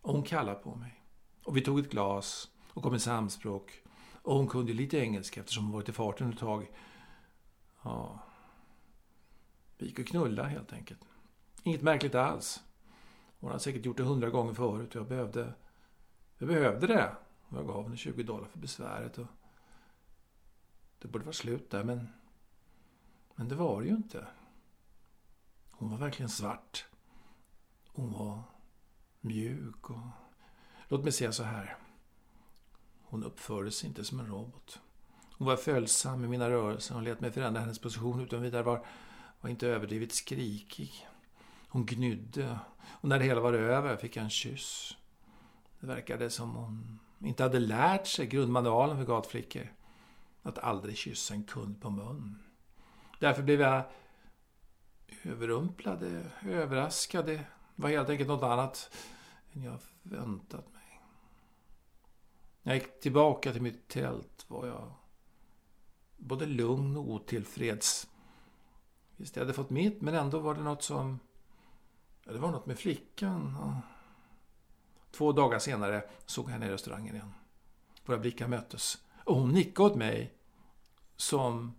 Och 0.00 0.12
hon 0.12 0.22
kallade 0.22 0.58
på 0.58 0.74
mig. 0.74 1.04
Och 1.44 1.56
vi 1.56 1.60
tog 1.60 1.78
ett 1.78 1.90
glas 1.90 2.50
och 2.74 2.82
kom 2.82 2.94
i 2.94 3.00
samspråk. 3.00 3.82
Och 4.22 4.36
hon 4.36 4.48
kunde 4.48 4.72
lite 4.72 4.98
engelska 4.98 5.40
eftersom 5.40 5.64
hon 5.64 5.72
varit 5.72 5.88
i 5.88 5.92
farten 5.92 6.32
ett 6.32 6.38
tag. 6.38 6.70
Ja, 7.82 8.18
vi 9.78 9.86
gick 9.86 9.98
och 9.98 10.06
knullade 10.06 10.48
helt 10.48 10.72
enkelt. 10.72 11.00
Inget 11.62 11.82
märkligt 11.82 12.14
alls. 12.14 12.62
Hon 13.40 13.50
hade 13.50 13.62
säkert 13.62 13.84
gjort 13.84 13.96
det 13.96 14.02
hundra 14.02 14.30
gånger 14.30 14.54
förut 14.54 14.94
och 14.94 15.00
jag 15.00 15.08
behövde, 15.08 15.54
jag 16.38 16.48
behövde 16.48 16.86
det. 16.86 17.16
Och 17.48 17.58
jag 17.58 17.66
gav 17.66 17.84
henne 17.84 17.96
20 17.96 18.22
dollar 18.22 18.48
för 18.48 18.58
besväret. 18.58 19.18
Och 19.18 19.26
det 20.98 21.08
borde 21.08 21.24
vara 21.24 21.32
slut 21.32 21.70
där, 21.70 21.84
men, 21.84 22.08
men 23.34 23.48
det 23.48 23.54
var 23.54 23.80
det 23.80 23.88
ju 23.88 23.94
inte. 23.94 24.26
Hon 25.70 25.90
var 25.90 25.98
verkligen 25.98 26.30
svart. 26.30 26.86
Hon 27.94 28.12
var 28.12 28.42
mjuk 29.20 29.90
och... 29.90 30.06
Låt 30.88 31.02
mig 31.02 31.12
säga 31.12 31.32
så 31.32 31.42
här. 31.42 31.76
Hon 33.02 33.24
uppförde 33.24 33.70
sig 33.70 33.88
inte 33.88 34.04
som 34.04 34.20
en 34.20 34.26
robot. 34.26 34.80
Hon 35.32 35.46
var 35.46 35.56
följsam 35.56 36.24
i 36.24 36.28
mina 36.28 36.50
rörelser. 36.50 36.94
Hon 36.94 37.04
lät 37.04 37.20
mig 37.20 37.32
förändra 37.32 37.60
hennes 37.60 37.78
position 37.78 38.20
utan 38.20 38.42
vidare. 38.42 38.62
Var, 38.62 38.86
var 39.40 39.50
inte 39.50 39.68
överdrivet 39.68 40.12
skrikig. 40.12 41.08
Hon 41.68 41.86
gnydde. 41.86 42.58
Och 42.86 43.08
när 43.08 43.18
det 43.18 43.24
hela 43.24 43.40
var 43.40 43.52
över 43.52 43.96
fick 43.96 44.16
jag 44.16 44.24
en 44.24 44.30
kyss. 44.30 44.96
Det 45.80 45.86
verkade 45.86 46.30
som 46.30 46.54
hon 46.54 46.98
inte 47.18 47.42
hade 47.42 47.58
lärt 47.58 48.06
sig 48.06 48.26
grundmanualen 48.26 48.96
för 48.96 49.04
gatflickor. 49.04 49.72
Att 50.42 50.58
aldrig 50.58 50.96
kyssa 50.96 51.34
en 51.34 51.44
kund 51.44 51.80
på 51.80 51.90
mun. 51.90 52.38
Därför 53.18 53.42
blev 53.42 53.60
jag 53.60 53.82
överrumplad, 55.22 56.30
överraskad. 56.42 57.38
Det 57.76 57.82
var 57.82 57.90
helt 57.90 58.08
enkelt 58.08 58.28
något 58.28 58.42
annat 58.42 58.90
än 59.52 59.62
jag 59.62 59.78
väntat 60.02 60.72
mig. 60.72 61.02
När 62.62 62.74
jag 62.74 62.82
gick 62.82 63.00
tillbaka 63.00 63.52
till 63.52 63.62
mitt 63.62 63.88
tält 63.88 64.44
var 64.48 64.66
jag 64.66 64.92
både 66.16 66.46
lugn 66.46 66.96
och 66.96 67.10
otillfreds. 67.10 68.08
Visst, 69.16 69.36
jag 69.36 69.42
hade 69.42 69.54
fått 69.54 69.70
mitt, 69.70 70.00
men 70.00 70.14
ändå 70.14 70.38
var 70.38 70.54
det 70.54 70.62
något 70.62 70.82
som... 70.82 71.18
Ja, 72.24 72.32
det 72.32 72.38
var 72.38 72.50
något 72.50 72.66
med 72.66 72.78
flickan. 72.78 73.56
Ja. 73.60 73.80
Två 75.10 75.32
dagar 75.32 75.58
senare 75.58 76.04
såg 76.26 76.44
jag 76.44 76.52
henne 76.52 76.66
i 76.66 76.70
restaurangen 76.70 77.14
igen. 77.14 77.34
Våra 78.04 78.18
blickar 78.18 78.48
möttes. 78.48 78.98
Och 79.24 79.36
hon 79.36 79.52
nickade 79.52 79.88
åt 79.88 79.96
mig 79.96 80.34
som 81.16 81.74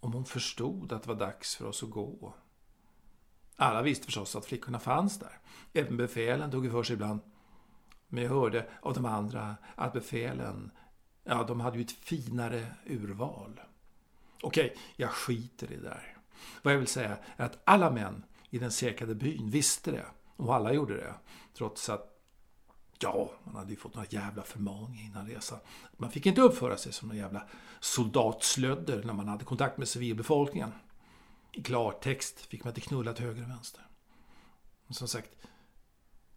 om 0.00 0.12
hon 0.12 0.24
förstod 0.24 0.92
att 0.92 1.02
det 1.02 1.08
var 1.08 1.16
dags 1.16 1.56
för 1.56 1.66
oss 1.66 1.82
att 1.82 1.90
gå. 1.90 2.34
Alla 3.56 3.82
visste 3.82 4.04
förstås 4.04 4.36
att 4.36 4.46
flickorna 4.46 4.78
fanns 4.78 5.18
där. 5.18 5.38
Även 5.72 5.96
befälen 5.96 6.50
tog 6.50 6.70
för 6.70 6.82
sig 6.82 6.94
ibland. 6.94 7.20
Men 8.08 8.22
jag 8.22 8.30
hörde 8.30 8.68
av 8.80 8.94
de 8.94 9.04
andra 9.04 9.56
att 9.74 9.92
befälen, 9.92 10.70
ja, 11.24 11.44
de 11.44 11.60
hade 11.60 11.76
ju 11.76 11.84
ett 11.84 11.92
finare 11.92 12.66
urval. 12.86 13.60
Okej, 14.42 14.76
jag 14.96 15.10
skiter 15.10 15.72
i 15.72 15.76
det 15.76 15.82
där. 15.82 16.16
Vad 16.62 16.74
jag 16.74 16.78
vill 16.78 16.88
säga 16.88 17.16
är 17.36 17.44
att 17.44 17.58
alla 17.64 17.90
män 17.90 18.24
i 18.50 18.58
den 18.58 18.72
säkrade 18.72 19.14
byn 19.14 19.50
visste 19.50 19.90
det. 19.90 20.06
Och 20.36 20.54
alla 20.54 20.72
gjorde 20.72 20.96
det. 20.96 21.14
Trots 21.54 21.88
att 21.88 22.12
Ja, 22.98 23.30
man 23.44 23.56
hade 23.56 23.70
ju 23.70 23.76
fått 23.76 23.94
några 23.94 24.08
jävla 24.10 24.42
förmaningar 24.42 25.04
innan 25.04 25.26
resan. 25.26 25.58
Man 25.96 26.10
fick 26.10 26.26
inte 26.26 26.40
uppföra 26.40 26.76
sig 26.76 26.92
som 26.92 27.08
några 27.08 27.20
jävla 27.20 27.42
soldatslödder 27.80 29.02
när 29.04 29.12
man 29.12 29.28
hade 29.28 29.44
kontakt 29.44 29.78
med 29.78 29.88
civilbefolkningen. 29.88 30.72
I 31.56 31.62
klartext 31.62 32.40
fick 32.40 32.64
man 32.64 32.70
inte 32.70 32.80
knulla 32.80 33.12
till 33.12 33.24
höger 33.24 33.42
och 33.42 33.50
vänster. 33.50 33.86
Men 34.86 34.94
som 34.94 35.08
sagt, 35.08 35.30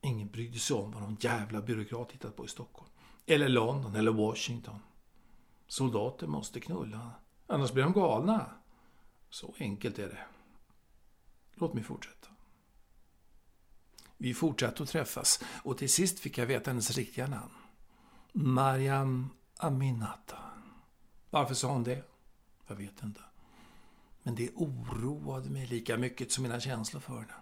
ingen 0.02 0.28
brydde 0.28 0.60
sig 0.60 0.76
om 0.76 0.92
vad 0.92 1.02
någon 1.02 1.18
jävla 1.20 1.62
byråkrat 1.62 2.12
hittat 2.12 2.36
på 2.36 2.46
i 2.46 2.48
Stockholm. 2.48 2.90
Eller 3.26 3.50
London 3.50 3.96
eller 3.96 4.12
Washington. 4.12 4.80
Soldater 5.68 6.28
måste 6.28 6.60
knulla, 6.60 7.12
annars 7.48 7.72
blir 7.72 7.84
de 7.84 7.94
galna. 7.94 8.46
Så 9.30 9.54
enkelt 9.60 10.00
är 10.00 10.08
det. 10.08 10.26
Låt 11.54 11.74
mig 11.74 11.84
fortsätta. 11.84 12.28
Vi 14.18 14.34
fortsatte 14.34 14.84
att 14.84 14.90
träffas 14.90 15.44
och 15.64 15.78
till 15.78 15.90
sist 15.90 16.20
fick 16.20 16.38
jag 16.38 16.46
veta 16.46 16.72
hennes 16.72 16.98
riktiga 16.98 17.28
namn. 17.28 17.54
Mariam 18.34 19.30
Aminata. 19.58 20.38
Varför 21.30 21.54
sa 21.54 21.72
hon 21.72 21.84
det? 21.84 22.04
Jag 22.68 22.76
vet 22.76 23.04
inte. 23.04 23.22
Men 24.30 24.36
det 24.36 24.52
oroade 24.56 25.50
mig 25.50 25.66
lika 25.66 25.98
mycket 25.98 26.32
som 26.32 26.44
mina 26.44 26.60
känslor 26.60 27.02
för 27.02 27.14
henne. 27.14 27.34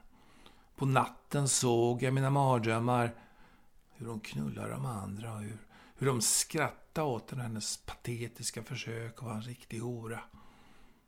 På 0.76 0.86
natten 0.86 1.48
såg 1.48 2.04
jag 2.04 2.14
mina 2.14 2.30
mardrömmar 2.30 3.16
hur 3.96 4.08
hon 4.08 4.20
knullade 4.20 4.70
de 4.70 4.86
andra 4.86 5.34
och 5.34 5.42
hur, 5.42 5.58
hur 5.96 6.08
de 6.08 6.22
skrattade 6.22 7.08
åt 7.08 7.32
henne 7.32 7.44
hennes 7.44 7.78
patetiska 7.78 8.64
försök 8.64 9.18
att 9.18 9.24
vara 9.24 9.36
en 9.36 9.42
riktig 9.42 9.80
hora. 9.80 10.20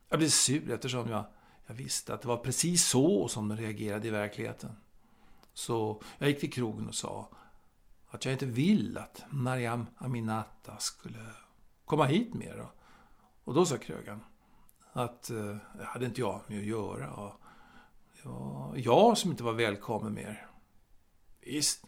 Jag 0.10 0.20
blev 0.20 0.30
sur 0.30 0.72
eftersom 0.72 1.10
jag, 1.10 1.26
jag 1.68 1.76
visste 1.76 2.14
att 2.14 2.22
det 2.22 2.28
var 2.28 2.38
precis 2.38 2.86
så 2.86 3.28
som 3.28 3.48
de 3.48 3.58
reagerade 3.58 4.08
i 4.08 4.12
verkligheten. 4.12 4.72
Så 5.54 6.02
jag 6.18 6.30
gick 6.30 6.40
till 6.40 6.54
krogen 6.54 6.88
och 6.88 6.96
sa 6.96 7.30
att 8.10 8.26
jag 8.26 8.34
inte 8.34 8.46
vill 8.46 8.98
att 8.98 9.24
Mariam 9.30 9.86
Aminata 9.98 10.78
skulle 10.78 11.26
komma 11.86 12.06
hit 12.06 12.34
mer. 12.34 12.68
Och 13.44 13.54
då 13.54 13.66
sa 13.66 13.78
krögaren 13.78 14.22
att 14.94 15.30
eh, 15.30 15.56
det 15.78 15.84
hade 15.84 16.06
inte 16.06 16.22
jag 16.22 16.42
med 16.48 16.60
att 16.60 16.66
göra. 16.66 17.14
Och 17.14 17.42
det 18.14 18.30
var 18.30 18.74
jag 18.76 19.18
som 19.18 19.32
inte 19.32 19.44
var 19.44 19.54
välkommen 19.54 20.14
mer. 20.14 20.48
Visst, 21.42 21.86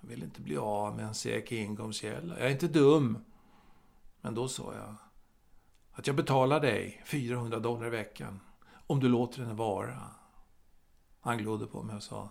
jag 0.00 0.08
vill 0.08 0.22
inte 0.22 0.40
bli 0.40 0.56
av 0.56 0.96
med 0.96 1.04
en 1.04 1.14
säker 1.14 1.56
inkomstkälla. 1.56 2.38
Jag 2.38 2.46
är 2.46 2.52
inte 2.52 2.68
dum. 2.68 3.24
Men 4.20 4.34
då 4.34 4.48
sa 4.48 4.74
jag 4.74 4.94
att 5.92 6.06
jag 6.06 6.16
betalar 6.16 6.60
dig 6.60 7.02
400 7.06 7.58
dollar 7.58 7.86
i 7.86 7.90
veckan 7.90 8.40
om 8.86 9.00
du 9.00 9.08
låter 9.08 9.42
henne 9.42 9.54
vara. 9.54 10.02
Han 11.20 11.38
glodde 11.38 11.66
på 11.66 11.82
mig 11.82 11.96
och 11.96 12.02
sa 12.02 12.28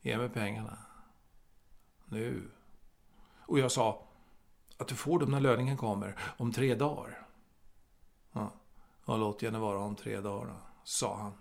Ge 0.00 0.18
mig 0.18 0.28
pengarna. 0.28 0.78
Nu. 2.04 2.50
Och 3.46 3.58
jag 3.58 3.72
sa 3.72 4.02
att 4.76 4.88
du 4.88 4.94
får 4.94 5.18
dem 5.18 5.30
när 5.30 5.40
löningen 5.40 5.76
kommer. 5.76 6.18
Om 6.36 6.52
tre 6.52 6.74
dagar. 6.74 7.26
Ja, 8.32 8.52
Och 9.04 9.18
låt 9.18 9.42
henne 9.42 9.58
vara 9.58 9.78
om 9.78 9.96
tre 9.96 10.20
dagar, 10.20 10.46
då? 10.46 10.56
sa 10.84 11.16
han. 11.16 11.32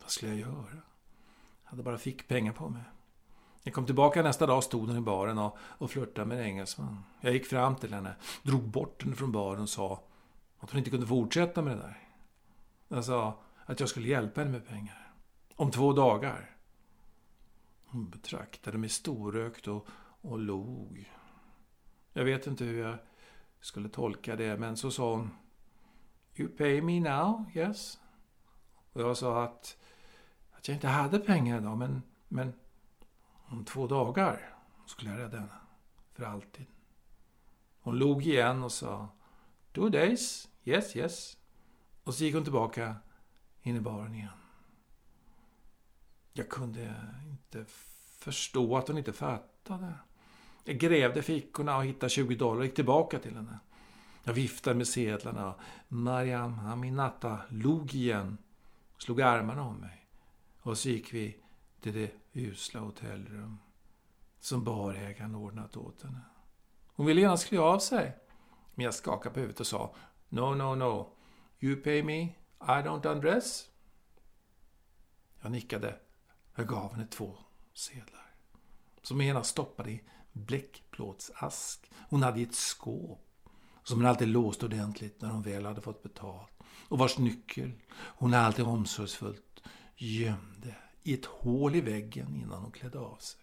Vad 0.00 0.10
skulle 0.10 0.30
jag 0.30 0.40
göra? 0.40 0.82
Jag 1.64 1.70
hade 1.70 1.82
bara 1.82 1.98
fick 1.98 2.28
pengar 2.28 2.52
på 2.52 2.68
mig. 2.68 2.82
Jag 3.62 3.74
kom 3.74 3.86
tillbaka 3.86 4.22
nästa 4.22 4.46
dag 4.46 4.64
stod 4.64 4.88
hon 4.88 4.96
i 4.96 5.00
baren 5.00 5.38
och, 5.38 5.56
och 5.60 5.90
flörtade 5.90 6.26
med 6.26 6.38
en 6.38 6.44
engelsman. 6.44 7.04
Jag 7.20 7.32
gick 7.32 7.46
fram 7.46 7.76
till 7.76 7.94
henne, 7.94 8.14
drog 8.42 8.62
bort 8.62 9.02
henne 9.02 9.16
från 9.16 9.32
baren 9.32 9.62
och 9.62 9.68
sa 9.68 10.02
att 10.58 10.70
hon 10.70 10.78
inte 10.78 10.90
kunde 10.90 11.06
fortsätta 11.06 11.62
med 11.62 11.76
det 11.76 11.82
där. 11.82 12.08
Jag 12.88 13.04
sa 13.04 13.40
att 13.66 13.80
jag 13.80 13.88
skulle 13.88 14.08
hjälpa 14.08 14.40
henne 14.40 14.52
med 14.52 14.66
pengar. 14.68 15.12
Om 15.56 15.70
två 15.70 15.92
dagar. 15.92 16.56
Hon 17.86 18.10
betraktade 18.10 18.78
mig 18.78 18.88
storökt 18.88 19.68
och, 19.68 19.86
och 20.20 20.38
log. 20.38 21.12
Jag 22.12 22.24
vet 22.24 22.46
inte 22.46 22.64
hur 22.64 22.82
jag 22.82 22.98
skulle 23.62 23.88
tolka 23.88 24.36
det, 24.36 24.56
men 24.56 24.76
så 24.76 24.90
sa 24.90 25.10
hon 25.10 25.30
You 26.34 26.48
pay 26.48 26.82
me 26.82 27.00
now, 27.00 27.44
yes? 27.54 28.00
Och 28.92 29.00
jag 29.00 29.16
sa 29.16 29.44
att, 29.44 29.76
att 30.52 30.68
jag 30.68 30.76
inte 30.76 30.88
hade 30.88 31.18
pengar 31.18 31.58
idag, 31.58 31.78
men, 31.78 32.02
men 32.28 32.52
om 33.46 33.64
två 33.64 33.86
dagar 33.86 34.56
skulle 34.86 35.10
jag 35.10 35.20
rädda 35.20 35.38
henne. 35.38 35.52
För 36.12 36.24
alltid. 36.24 36.66
Hon 37.80 37.98
log 37.98 38.26
igen 38.26 38.62
och 38.62 38.72
sa 38.72 39.08
Two 39.72 39.88
days, 39.88 40.48
yes, 40.64 40.96
yes. 40.96 41.36
Och 42.04 42.14
så 42.14 42.24
gick 42.24 42.34
hon 42.34 42.44
tillbaka 42.44 42.96
in 43.62 43.76
i 43.76 43.80
baren 43.80 44.14
igen. 44.14 44.28
Jag 46.32 46.48
kunde 46.48 46.94
inte 47.24 47.64
förstå 48.18 48.76
att 48.76 48.88
hon 48.88 48.98
inte 48.98 49.12
fattade. 49.12 49.94
Jag 50.64 50.78
grävde 50.78 51.22
fickorna 51.22 51.76
och 51.76 51.84
hittade 51.84 52.10
20 52.10 52.34
dollar 52.34 52.58
och 52.58 52.64
gick 52.64 52.74
tillbaka 52.74 53.18
till 53.18 53.36
henne. 53.36 53.58
Jag 54.24 54.32
viftade 54.32 54.76
med 54.76 54.88
sedlarna. 54.88 55.54
Mariam 55.88 56.58
Aminata 56.58 57.38
log 57.48 57.94
igen 57.94 58.38
slog 58.98 59.20
armarna 59.22 59.62
om 59.62 59.76
mig. 59.76 60.06
Och 60.62 60.78
så 60.78 60.88
gick 60.88 61.14
vi 61.14 61.36
till 61.80 61.92
det 61.92 62.10
usla 62.32 62.80
hotellrum 62.80 63.58
som 64.40 64.64
barägaren 64.64 65.34
ordnat 65.34 65.76
åt 65.76 66.02
henne. 66.02 66.20
Hon 66.94 67.06
ville 67.06 67.20
gärna 67.20 67.36
klä 67.36 67.58
av 67.58 67.78
sig. 67.78 68.16
Men 68.74 68.84
jag 68.84 68.94
skakade 68.94 69.34
på 69.34 69.40
huvudet 69.40 69.60
och 69.60 69.66
sa 69.66 69.94
No, 70.28 70.54
no, 70.54 70.74
no. 70.74 71.12
You 71.60 71.76
pay 71.76 72.02
me. 72.02 72.22
I 72.60 72.82
don't 72.84 73.06
undress. 73.06 73.68
Jag 75.40 75.52
nickade 75.52 75.98
jag 76.54 76.66
gav 76.66 76.92
henne 76.92 77.06
två 77.06 77.36
sedlar. 77.72 78.34
Som 79.02 79.20
ena 79.20 79.42
stoppade 79.42 79.90
i 79.90 80.02
bläckplåtsask. 80.32 81.90
Hon 82.08 82.22
hade 82.22 82.40
i 82.40 82.42
ett 82.42 82.54
skåp. 82.54 83.28
som 83.82 83.98
hon 83.98 84.06
alltid 84.06 84.28
låste 84.28 84.64
ordentligt 84.66 85.20
när 85.20 85.28
hon 85.30 85.42
väl 85.42 85.66
hade 85.66 85.80
fått 85.80 86.02
betalt 86.02 86.52
och 86.88 86.98
vars 86.98 87.18
nyckel 87.18 87.72
hon 87.94 88.34
alltid 88.34 88.64
omsorgsfullt 88.64 89.62
gömde 89.96 90.74
i 91.02 91.14
ett 91.14 91.24
hål 91.24 91.74
i 91.74 91.80
väggen 91.80 92.36
innan 92.36 92.62
hon 92.62 92.72
klädde 92.72 92.98
av 92.98 93.16
sig. 93.16 93.40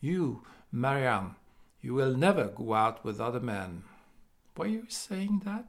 You, 0.00 0.36
Marianne, 0.70 1.34
you 1.80 1.96
will 1.96 2.16
never 2.18 2.52
go 2.52 2.76
out 2.76 2.94
with 3.04 3.20
other 3.20 3.40
men. 3.40 3.84
Why 4.54 4.62
are 4.62 4.68
you 4.68 4.86
saying 4.88 5.40
that? 5.40 5.66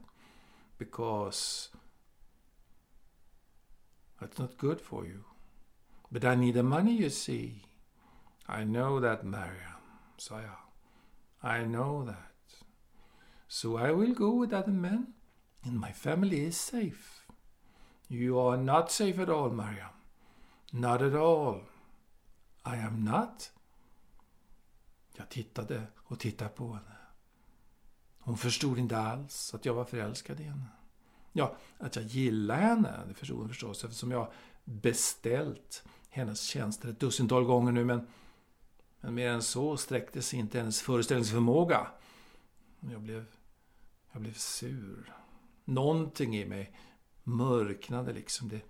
Because 0.78 1.70
that's 4.18 4.38
not 4.38 4.58
good 4.58 4.80
for 4.80 5.06
you. 5.06 5.22
But 6.08 6.24
I 6.24 6.36
need 6.36 6.54
the 6.54 6.62
money, 6.62 6.92
you 6.92 7.10
see. 7.10 7.65
I 8.48 8.64
know 8.64 9.00
that, 9.00 9.24
Mariam, 9.24 9.80
sa 10.16 10.40
jag. 10.40 11.60
I 11.60 11.64
know 11.64 12.06
that. 12.06 12.64
So 13.48 13.76
I 13.76 13.92
will 13.92 14.14
go 14.14 14.40
with 14.40 14.54
other 14.54 14.72
men, 14.72 15.14
and 15.62 15.80
my 15.80 15.92
family 15.92 16.46
is 16.46 16.56
safe. 16.56 17.26
You 18.08 18.38
are 18.38 18.56
not 18.56 18.90
safe 18.90 19.18
at 19.22 19.28
all, 19.28 19.50
Mariam. 19.50 19.90
Not 20.72 21.02
at 21.02 21.14
all. 21.14 21.60
I 22.64 22.76
am 22.76 23.04
not. 23.04 23.52
Jag 25.16 25.28
tittade 25.28 25.82
och 25.96 26.18
tittade 26.18 26.50
på 26.50 26.66
henne. 26.66 26.96
Hon 28.18 28.36
förstod 28.36 28.78
inte 28.78 28.98
alls 28.98 29.54
att 29.54 29.64
jag 29.64 29.74
var 29.74 29.84
förälskad 29.84 30.40
i 30.40 30.42
henne. 30.42 30.66
Ja, 31.32 31.56
att 31.78 31.96
jag 31.96 32.04
gillade 32.04 32.60
henne, 32.60 33.00
det 33.08 33.14
förstod 33.14 33.38
hon 33.38 33.48
förstås 33.48 33.84
eftersom 33.84 34.10
jag 34.10 34.32
beställt 34.64 35.84
hennes 36.08 36.40
tjänster 36.40 36.88
ett 36.88 37.00
dussintal 37.00 37.44
gånger 37.44 37.72
nu, 37.72 37.84
men, 37.84 38.06
men 39.06 39.14
mer 39.14 39.30
än 39.30 39.42
så 39.42 39.76
sträckte 39.76 40.22
sig 40.22 40.38
inte 40.38 40.58
hennes 40.58 40.82
föreställningsförmåga. 40.82 41.86
Jag 42.80 43.00
blev, 43.00 43.24
jag 44.12 44.22
blev 44.22 44.32
sur. 44.32 45.14
Någonting 45.64 46.36
i 46.36 46.44
mig 46.44 46.76
mörknade 47.22 48.12
liksom. 48.12 48.48
Det, 48.48 48.60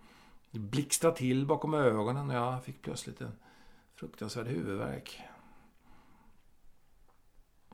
det 0.50 0.58
blixtrade 0.58 1.16
till 1.16 1.46
bakom 1.46 1.74
ögonen 1.74 2.30
och 2.30 2.36
jag 2.36 2.64
fick 2.64 2.82
plötsligt 2.82 3.20
en 3.20 3.32
fruktansvärd 3.94 4.46
huvudvärk. 4.46 5.20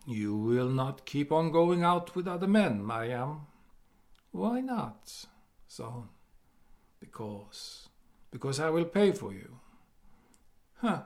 You 0.06 0.50
will 0.50 0.70
not 0.70 1.08
keep 1.08 1.26
on 1.30 1.52
going 1.52 1.86
out 1.86 2.16
with 2.16 2.28
other 2.28 2.46
men, 2.46 2.86
Mariam. 2.86 3.40
Why 4.30 4.62
not? 4.62 5.28
sa 5.68 5.90
hon. 5.90 6.08
Because. 7.00 7.88
Because 8.30 8.68
I 8.68 8.70
will 8.70 8.84
pay 8.84 9.12
for 9.12 9.32
you. 9.32 9.48
Huh. 10.74 10.98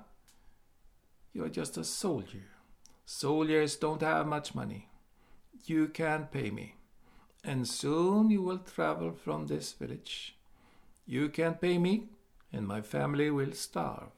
You're 1.36 1.50
just 1.50 1.76
a 1.76 1.84
soldier. 1.84 2.48
Soldiers 3.04 3.76
don't 3.76 4.00
have 4.00 4.26
much 4.26 4.54
money. 4.54 4.88
You 5.66 5.88
can't 5.88 6.30
pay 6.30 6.50
me. 6.50 6.74
And 7.44 7.68
soon 7.68 8.30
you 8.30 8.42
will 8.42 8.58
travel 8.58 9.12
from 9.12 9.46
this 9.46 9.74
village. 9.74 10.34
You 11.04 11.28
can't 11.28 11.60
pay 11.60 11.78
me, 11.78 12.08
and 12.52 12.66
my 12.66 12.80
family 12.80 13.30
will 13.30 13.52
starve. 13.52 14.10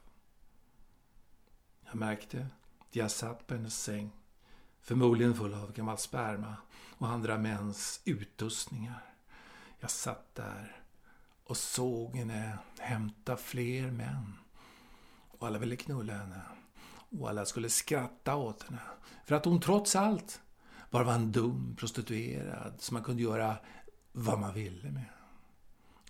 Jag 1.85 1.95
märkte 1.95 2.47
att 2.79 2.95
jag 2.95 3.11
satt 3.11 3.47
på 3.47 3.53
hennes 3.53 3.83
säng 3.83 4.11
Förmodligen 4.81 5.35
full 5.35 5.53
av 5.53 5.73
gammal 5.73 5.97
sperma 5.97 6.55
och 6.97 7.07
andra 7.07 7.37
mäns 7.37 8.01
utrustningar. 8.05 9.03
Jag 9.79 9.91
satt 9.91 10.35
där 10.35 10.81
och 11.43 11.57
såg 11.57 12.15
henne 12.15 12.57
hämta 12.79 13.37
fler 13.37 13.91
män. 13.91 14.33
Och 15.27 15.47
alla 15.47 15.59
ville 15.59 15.75
knulla 15.75 16.13
henne. 16.13 16.41
Och 17.09 17.29
alla 17.29 17.45
skulle 17.45 17.69
skratta 17.69 18.35
åt 18.35 18.63
henne. 18.63 18.81
För 19.25 19.35
att 19.35 19.45
hon 19.45 19.61
trots 19.61 19.95
allt 19.95 20.41
bara 20.89 21.03
var 21.03 21.13
en 21.13 21.31
dum 21.31 21.75
prostituerad 21.79 22.73
som 22.81 22.93
man 22.93 23.03
kunde 23.03 23.23
göra 23.23 23.57
vad 24.11 24.39
man 24.39 24.53
ville 24.53 24.91
med. 24.91 25.05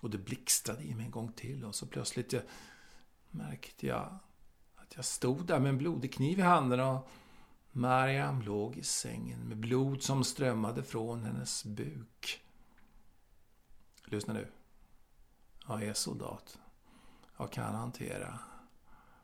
Och 0.01 0.09
det 0.09 0.17
blixtrade 0.17 0.83
i 0.83 0.95
mig 0.95 1.05
en 1.05 1.11
gång 1.11 1.31
till 1.31 1.65
och 1.65 1.75
så 1.75 1.85
plötsligt 1.85 2.33
jag, 2.33 2.43
märkte 3.29 3.87
jag 3.87 4.17
att 4.75 4.95
jag 4.95 5.05
stod 5.05 5.45
där 5.45 5.59
med 5.59 5.69
en 5.69 5.77
blodig 5.77 6.13
kniv 6.13 6.39
i 6.39 6.41
handen 6.41 6.79
och 6.79 7.09
Mariam 7.71 8.41
låg 8.41 8.77
i 8.77 8.83
sängen 8.83 9.39
med 9.39 9.57
blod 9.57 10.03
som 10.03 10.23
strömmade 10.23 10.83
från 10.83 11.23
hennes 11.23 11.65
buk. 11.65 12.41
Lyssna 14.05 14.33
nu. 14.33 14.47
Jag 15.67 15.83
är 15.83 15.93
soldat. 15.93 16.59
Jag 17.37 17.51
kan 17.51 17.75
hantera. 17.75 18.39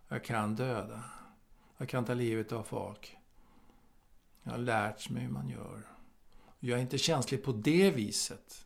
Jag 0.07 0.23
kan 0.23 0.55
döda. 0.55 1.03
Jag 1.77 1.89
kan 1.89 2.05
ta 2.05 2.13
livet 2.13 2.51
av 2.51 2.63
folk. 2.63 3.17
Jag 4.43 4.51
har 4.51 4.57
lärt 4.57 5.09
mig 5.09 5.23
hur 5.23 5.29
man 5.29 5.49
gör. 5.49 5.87
Jag 6.59 6.77
är 6.77 6.81
inte 6.81 6.97
känslig 6.97 7.43
på 7.43 7.51
det 7.51 7.91
viset. 7.91 8.65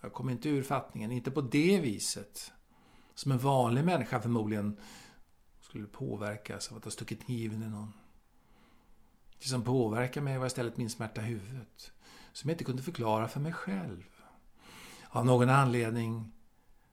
Jag 0.00 0.12
kommer 0.12 0.32
inte 0.32 0.48
ur 0.48 0.62
fattningen, 0.62 1.12
inte 1.12 1.30
på 1.30 1.40
det 1.40 1.80
viset. 1.80 2.52
Som 3.14 3.32
en 3.32 3.38
vanlig 3.38 3.84
människa 3.84 4.20
förmodligen 4.20 4.80
skulle 5.60 5.86
påverkas 5.86 6.70
av 6.70 6.76
att 6.76 6.84
ha 6.84 6.90
stuckit 6.90 7.24
kniven 7.24 7.62
i 7.62 7.68
någon. 7.68 7.92
Det 9.38 9.48
som 9.48 9.64
påverkade 9.64 10.24
mig 10.24 10.38
var 10.38 10.46
istället 10.46 10.76
min 10.76 10.90
smärta 10.90 11.20
i 11.20 11.24
huvudet. 11.24 11.92
Som 12.32 12.50
jag 12.50 12.54
inte 12.54 12.64
kunde 12.64 12.82
förklara 12.82 13.28
för 13.28 13.40
mig 13.40 13.52
själv. 13.52 14.04
Av 15.08 15.26
någon 15.26 15.50
anledning 15.50 16.32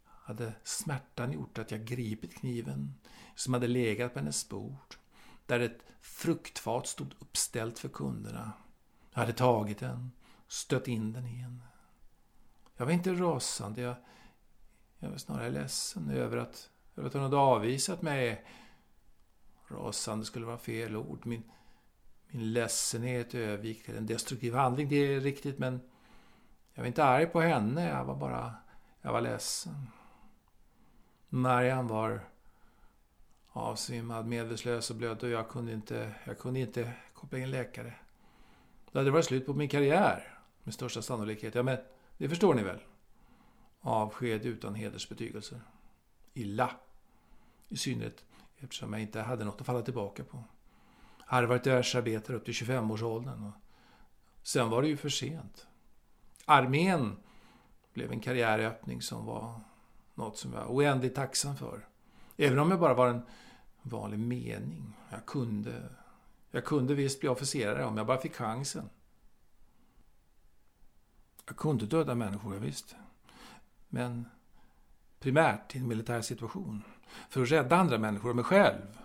hade 0.03 0.53
smärtan 0.63 1.33
gjort 1.33 1.57
att 1.57 1.71
jag 1.71 1.85
gripit 1.85 2.35
kniven 2.35 2.93
som 3.35 3.53
hade 3.53 3.67
legat 3.67 4.13
på 4.13 4.19
hennes 4.19 4.49
bord. 4.49 4.95
Där 5.47 5.59
ett 5.59 5.79
fruktfat 6.01 6.87
stod 6.87 7.13
uppställt 7.19 7.79
för 7.79 7.89
kunderna. 7.89 8.51
Jag 9.13 9.19
hade 9.19 9.33
tagit 9.33 9.79
den, 9.79 10.11
stött 10.47 10.87
in 10.87 11.13
den 11.13 11.25
i 11.25 11.35
henne. 11.35 11.67
Jag 12.75 12.85
var 12.85 12.93
inte 12.93 13.13
rasande. 13.13 13.81
Jag, 13.81 13.95
jag 14.99 15.09
var 15.09 15.17
snarare 15.17 15.49
ledsen 15.49 16.09
över 16.09 16.37
att, 16.37 16.69
över 16.95 17.07
att 17.07 17.13
hon 17.13 17.23
hade 17.23 17.37
avvisat 17.37 18.01
mig. 18.01 18.45
Rasande 19.67 20.25
skulle 20.25 20.45
vara 20.45 20.57
fel 20.57 20.95
ord. 20.95 21.25
Min, 21.25 21.51
min 22.27 22.53
ledsenhet 22.53 23.35
övergick 23.35 23.85
till 23.85 23.97
en 23.97 24.05
destruktiv 24.05 24.53
handling. 24.53 24.89
Det 24.89 24.95
är 24.95 25.19
riktigt, 25.19 25.59
men 25.59 25.81
jag 26.73 26.81
var 26.81 26.87
inte 26.87 27.03
arg 27.03 27.25
på 27.25 27.41
henne. 27.41 27.89
Jag 27.89 28.05
var 28.05 28.15
bara... 28.15 28.53
Jag 29.01 29.11
var 29.11 29.21
ledsen. 29.21 29.87
Marian 31.29 31.87
var 31.87 32.23
avsvimmad, 33.57 34.27
medvetslös 34.27 34.89
och 34.89 34.95
blöd 34.95 35.23
och 35.23 35.29
jag 35.29 35.49
kunde 35.49 35.73
inte, 35.73 36.15
jag 36.23 36.39
kunde 36.39 36.59
inte 36.59 36.93
koppla 37.13 37.39
in 37.39 37.51
läkare. 37.51 37.93
Då 38.91 38.99
hade 38.99 39.07
det 39.07 39.13
varit 39.13 39.25
slut 39.25 39.45
på 39.45 39.53
min 39.53 39.69
karriär, 39.69 40.39
med 40.63 40.73
största 40.73 41.01
sannolikhet. 41.01 41.55
Ja, 41.55 41.63
men 41.63 41.77
det 42.17 42.29
förstår 42.29 42.53
ni 42.53 42.63
väl? 42.63 42.79
Avsked 43.81 44.45
utan 44.45 44.75
hedersbetygelser. 44.75 45.61
Illa. 46.33 46.71
I 47.67 47.77
synnerhet 47.77 48.25
eftersom 48.57 48.93
jag 48.93 49.01
inte 49.01 49.21
hade 49.21 49.45
något 49.45 49.61
att 49.61 49.67
falla 49.67 49.81
tillbaka 49.81 50.23
på 50.23 50.43
hade 51.19 51.47
varit 51.47 51.67
världsarbetare 51.67 52.37
upp 52.37 52.45
till 52.45 52.53
25-årsåldern. 52.53 53.51
Sen 54.43 54.69
var 54.69 54.81
det 54.81 54.87
ju 54.87 54.97
för 54.97 55.09
sent. 55.09 55.67
Armén 56.45 57.17
blev 57.93 58.11
en 58.11 58.19
karriäröppning 58.19 59.01
som 59.01 59.25
var 59.25 59.61
något 60.15 60.37
som 60.37 60.53
jag 60.53 60.59
var 60.59 60.75
oändligt 60.75 61.15
tacksam 61.15 61.57
för. 61.57 61.87
Även 62.37 62.59
om 62.59 62.71
jag 62.71 62.79
bara 62.79 62.93
var 62.93 63.07
en 63.07 63.21
vanlig 63.89 64.19
mening. 64.19 64.93
Jag 65.09 65.25
kunde, 65.25 65.89
jag 66.51 66.65
kunde 66.65 66.95
visst 66.95 67.19
bli 67.19 67.29
officerare 67.29 67.85
om 67.85 67.97
jag 67.97 68.07
bara 68.07 68.21
fick 68.21 68.35
chansen. 68.35 68.89
Jag 71.45 71.57
kunde 71.57 71.85
döda 71.85 72.15
människor, 72.15 72.53
jag 72.53 72.61
visst. 72.61 72.95
Men 73.89 74.25
primärt 75.19 75.75
i 75.75 75.79
en 75.79 75.87
militär 75.87 76.21
situation. 76.21 76.83
För 77.29 77.41
att 77.41 77.51
rädda 77.51 77.75
andra 77.75 77.97
människor 77.97 78.29
och 78.29 78.35
mig 78.35 78.45
själv 78.45 78.97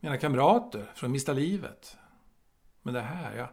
mina 0.00 0.16
kamrater 0.16 0.90
från 0.94 1.08
att 1.08 1.12
mista 1.12 1.32
livet. 1.32 1.96
Men 2.82 2.94
det 2.94 3.00
här, 3.00 3.36
jag, 3.36 3.48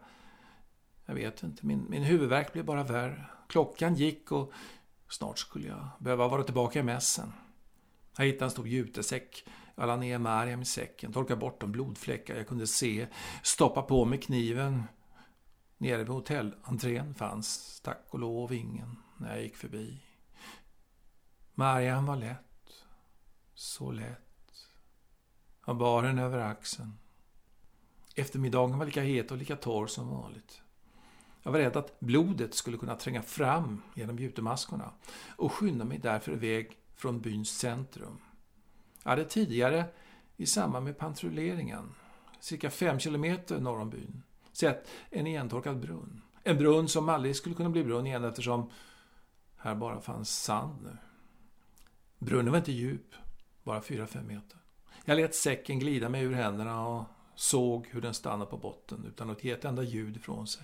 jag 1.06 1.16
vet 1.16 1.44
inte. 1.44 1.66
Min, 1.66 1.86
min 1.90 2.04
huvudvärk 2.04 2.54
blev 2.54 2.66
bara 2.66 2.84
värre. 2.84 3.26
Klockan 3.48 3.96
gick 3.96 4.32
och 4.32 4.52
snart 5.10 5.40
skulle 5.40 5.68
jag 5.68 5.90
behöva 6.00 6.28
vara 6.28 6.44
tillbaka 6.44 6.80
i 6.80 6.84
mässen. 6.84 7.34
Jag 8.18 8.26
hittade 8.26 8.46
en 8.46 8.52
stor 8.52 8.68
jutesäck. 8.68 9.48
Jag 9.76 9.88
la 9.88 9.96
ner 9.96 10.18
Mariam 10.18 10.62
i 10.62 10.66
säcken, 10.66 11.14
torkade 11.14 11.40
bort 11.40 11.62
de 11.62 11.72
blodfläckar 11.72 12.36
jag 12.36 12.48
kunde 12.48 12.68
se, 12.68 13.08
stoppa 13.44 13.82
på 13.82 14.06
mig 14.06 14.20
kniven. 14.20 14.84
Nere 15.78 15.98
vid 15.98 16.08
hotellentrén 16.08 17.16
fanns 17.16 17.82
tack 17.82 18.06
och 18.10 18.20
lov 18.20 18.54
ingen 18.54 18.96
när 19.18 19.36
jag 19.36 19.44
gick 19.44 19.56
förbi. 19.56 20.02
Mariam 21.54 22.06
var 22.06 22.16
lätt. 22.16 22.40
Så 23.54 23.92
lätt. 23.92 24.20
Jag 25.66 25.78
bar 25.78 26.04
henne 26.04 26.24
över 26.24 26.40
axeln. 26.40 26.98
Eftermiddagen 28.16 28.80
var 28.80 28.86
lika 28.86 29.02
het 29.02 29.32
och 29.32 29.38
lika 29.38 29.56
torr 29.56 29.88
som 29.88 30.10
vanligt. 30.10 30.62
Jag 31.44 31.52
var 31.52 31.60
rädd 31.60 31.78
att 31.78 32.00
blodet 32.00 32.54
skulle 32.54 32.78
kunna 32.78 32.96
tränga 32.96 33.22
fram 33.22 33.82
genom 33.96 34.20
jutemaskorna 34.20 34.92
och 35.36 35.52
skyndade 35.52 35.90
mig 35.90 35.98
därför 35.98 36.32
iväg 36.32 36.78
från 36.96 37.22
byns 37.22 37.50
centrum. 37.58 38.18
Jag 39.06 39.10
hade 39.10 39.26
tidigare, 39.26 39.86
i 40.38 40.46
samband 40.46 40.86
med 40.86 40.98
patrulleringen, 40.98 41.96
cirka 42.40 42.70
fem 42.70 43.00
kilometer 43.00 43.60
norr 43.60 43.80
om 43.80 43.90
byn, 43.90 44.24
sett 44.52 44.88
en 45.10 45.28
igentorkad 45.28 45.80
brunn. 45.80 46.22
En 46.44 46.58
brunn 46.58 46.88
som 46.88 47.10
aldrig 47.10 47.36
skulle 47.36 47.56
kunna 47.56 47.70
bli 47.70 47.84
brunn 47.84 48.08
igen 48.08 48.24
eftersom 48.24 48.72
här 49.58 49.76
bara 49.76 50.02
fanns 50.02 50.44
sand 50.44 50.84
nu. 50.84 50.98
Brunnen 52.20 52.52
var 52.52 52.58
inte 52.58 52.72
djup, 52.72 53.16
bara 53.64 53.80
4-5 53.80 54.24
meter. 54.24 54.60
Jag 55.06 55.16
lät 55.16 55.36
säcken 55.36 55.80
glida 55.80 56.10
mig 56.10 56.24
ur 56.24 56.34
händerna 56.34 56.88
och 56.88 57.06
såg 57.36 57.88
hur 57.88 58.02
den 58.02 58.14
stannade 58.14 58.52
på 58.52 58.58
botten 58.58 59.06
utan 59.08 59.30
att 59.30 59.44
ge 59.44 59.52
ett 59.52 59.66
enda 59.66 59.84
ljud 59.84 60.18
ifrån 60.18 60.48
sig. 60.48 60.64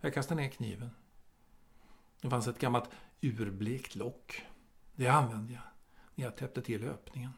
Jag 0.00 0.14
kastade 0.14 0.42
ner 0.42 0.48
kniven. 0.48 0.90
Det 2.20 2.30
fanns 2.30 2.48
ett 2.48 2.58
gammalt 2.58 2.90
urblekt 3.20 3.94
lock. 3.94 4.42
Det 4.94 5.08
använde 5.08 5.52
jag 5.52 5.73
när 6.14 6.24
jag 6.24 6.36
täppte 6.36 6.62
till 6.62 6.88
öppningen. 6.88 7.32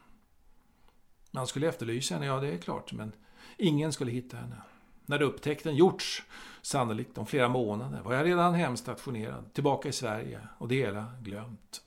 Man 1.31 1.47
skulle 1.47 1.67
efterlysa 1.67 2.13
henne, 2.13 2.25
ja 2.25 2.39
det 2.39 2.53
är 2.53 2.57
klart, 2.57 2.93
men 2.93 3.11
ingen 3.57 3.93
skulle 3.93 4.11
hitta 4.11 4.37
henne. 4.37 4.61
När 5.05 5.21
upptäckten 5.21 5.75
gjorts, 5.75 6.25
sannolikt 6.61 7.17
om 7.17 7.25
flera 7.25 7.49
månader, 7.49 8.01
var 8.01 8.13
jag 8.13 8.25
redan 8.25 8.53
hemstationerad, 8.53 9.53
tillbaka 9.53 9.89
i 9.89 9.91
Sverige 9.91 10.47
och 10.57 10.67
det 10.67 10.75
hela 10.75 11.13
glömt. 11.21 11.83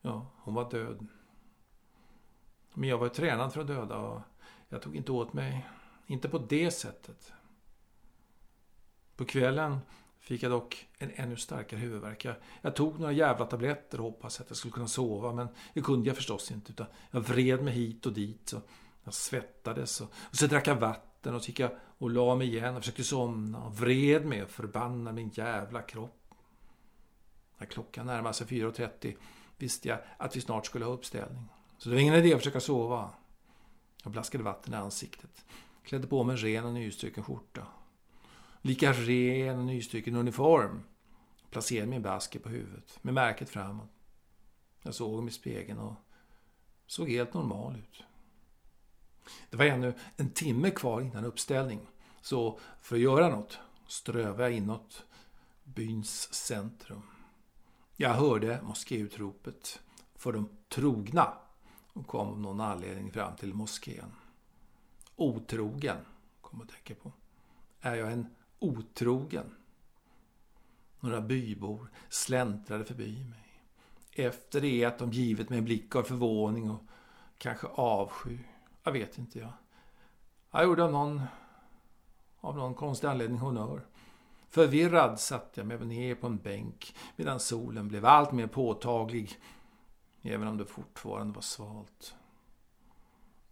Ja, 0.00 0.26
hon 0.36 0.54
var 0.54 0.70
död. 0.70 1.06
Men 2.74 2.88
jag 2.88 2.98
var 2.98 3.08
tränad 3.08 3.52
för 3.52 3.60
att 3.60 3.66
döda 3.66 3.96
och 3.96 4.20
jag 4.68 4.82
tog 4.82 4.96
inte 4.96 5.12
åt 5.12 5.32
mig. 5.32 5.66
Inte 6.06 6.28
på 6.28 6.38
det 6.38 6.70
sättet. 6.70 7.32
På 9.16 9.24
kvällen 9.24 9.78
fick 10.24 10.42
jag 10.42 10.52
dock 10.52 10.88
en 10.98 11.10
ännu 11.14 11.36
starkare 11.36 11.80
huvudvärk. 11.80 12.24
Jag, 12.24 12.34
jag 12.62 12.76
tog 12.76 13.00
några 13.00 13.12
jävla 13.12 13.46
tabletter 13.46 13.98
och 13.98 14.04
hoppades 14.04 14.40
att 14.40 14.46
jag 14.48 14.56
skulle 14.56 14.72
kunna 14.72 14.88
sova. 14.88 15.32
Men 15.32 15.48
det 15.74 15.80
kunde 15.80 16.06
jag 16.06 16.16
förstås 16.16 16.50
inte. 16.50 16.72
Utan 16.72 16.86
jag 17.10 17.20
vred 17.20 17.62
mig 17.62 17.74
hit 17.74 18.06
och 18.06 18.12
dit. 18.12 18.52
Och 18.52 18.62
jag 19.04 19.14
svettades. 19.14 20.00
Och, 20.00 20.08
och 20.30 20.36
så 20.36 20.46
drack 20.46 20.66
jag 20.66 20.76
vatten. 20.76 21.34
Och 21.34 21.42
så 21.42 21.48
gick 21.48 21.60
jag 21.60 21.70
och 21.98 22.10
la 22.10 22.34
mig 22.34 22.48
igen 22.48 22.76
och 22.76 22.82
försökte 22.82 23.04
somna. 23.04 23.64
Och 23.64 23.78
vred 23.78 24.26
mig 24.26 24.42
och 24.42 24.50
förbannade 24.50 25.16
min 25.16 25.30
jävla 25.34 25.82
kropp. 25.82 26.34
När 27.58 27.66
klockan 27.66 28.06
närmade 28.06 28.34
sig 28.34 28.46
4.30 28.46 29.16
visste 29.58 29.88
jag 29.88 29.98
att 30.16 30.36
vi 30.36 30.40
snart 30.40 30.66
skulle 30.66 30.84
ha 30.84 30.92
uppställning. 30.92 31.48
Så 31.78 31.88
det 31.88 31.94
var 31.94 32.02
ingen 32.02 32.14
idé 32.14 32.32
att 32.34 32.40
försöka 32.40 32.60
sova. 32.60 33.10
Jag 34.02 34.12
blaskade 34.12 34.44
vatten 34.44 34.74
i 34.74 34.76
ansiktet. 34.76 35.44
Klädde 35.84 36.06
på 36.06 36.24
mig 36.24 36.32
en 36.32 36.38
ren 36.38 36.64
och 36.64 36.72
nystruken 36.72 37.24
skjorta. 37.24 37.66
Lika 38.66 38.92
ren 38.92 39.58
och 39.58 39.64
nystruken 39.64 40.16
uniform. 40.16 40.82
Placerade 41.50 41.90
min 41.90 42.02
basker 42.02 42.40
på 42.40 42.48
huvudet 42.48 42.98
med 43.02 43.14
märket 43.14 43.50
framåt. 43.50 43.88
Jag 44.82 44.94
såg 44.94 45.22
mig 45.22 45.30
i 45.30 45.34
spegeln 45.34 45.78
och 45.78 45.94
såg 46.86 47.08
helt 47.08 47.34
normal 47.34 47.76
ut. 47.76 48.04
Det 49.50 49.56
var 49.56 49.64
ännu 49.64 49.94
en 50.16 50.30
timme 50.30 50.70
kvar 50.70 51.00
innan 51.00 51.24
uppställning. 51.24 51.80
Så 52.20 52.58
för 52.80 52.96
att 52.96 53.02
göra 53.02 53.28
något 53.28 53.58
strövade 53.86 54.42
jag 54.42 54.52
inåt 54.52 55.04
byns 55.64 56.34
centrum. 56.34 57.02
Jag 57.96 58.14
hörde 58.14 58.62
moskéutropet 58.62 59.80
för 60.14 60.32
de 60.32 60.48
trogna 60.68 61.34
och 61.92 62.06
kom 62.06 62.28
av 62.28 62.40
någon 62.40 62.60
anledning 62.60 63.12
fram 63.12 63.36
till 63.36 63.54
moskén. 63.54 64.12
Otrogen, 65.16 65.98
kom 66.40 66.60
att 66.60 66.68
tänka 66.68 66.94
på. 67.02 67.12
Är 67.80 67.94
jag 67.94 68.12
en 68.12 68.26
otrogen? 68.64 69.54
Några 71.00 71.20
bybor 71.20 71.90
släntrade 72.08 72.84
förbi 72.84 73.24
mig. 73.24 73.62
Efter 74.12 74.60
det 74.60 74.84
att 74.84 74.98
de 74.98 75.10
givit 75.10 75.50
mig 75.50 75.58
en 75.58 75.64
blick 75.64 75.96
av 75.96 76.02
förvåning 76.02 76.70
och 76.70 76.82
kanske 77.38 77.66
avsky. 77.66 78.38
Jag 78.82 78.92
vet 78.92 79.18
inte 79.18 79.38
jag. 79.38 79.52
Jag 80.50 80.64
gjorde 80.64 80.84
av 80.84 80.92
någon, 80.92 81.22
av 82.40 82.56
någon 82.56 82.74
konstig 82.74 83.08
anledning 83.08 83.38
honnör. 83.38 83.86
Förvirrad 84.50 85.20
satte 85.20 85.60
jag 85.60 85.66
mig 85.66 85.78
ner 85.78 86.14
på 86.14 86.26
en 86.26 86.38
bänk 86.38 86.94
medan 87.16 87.40
solen 87.40 87.88
blev 87.88 88.06
allt 88.06 88.32
mer 88.32 88.46
påtaglig 88.46 89.40
även 90.22 90.48
om 90.48 90.56
det 90.58 90.64
fortfarande 90.64 91.34
var 91.34 91.42
svalt. 91.42 92.14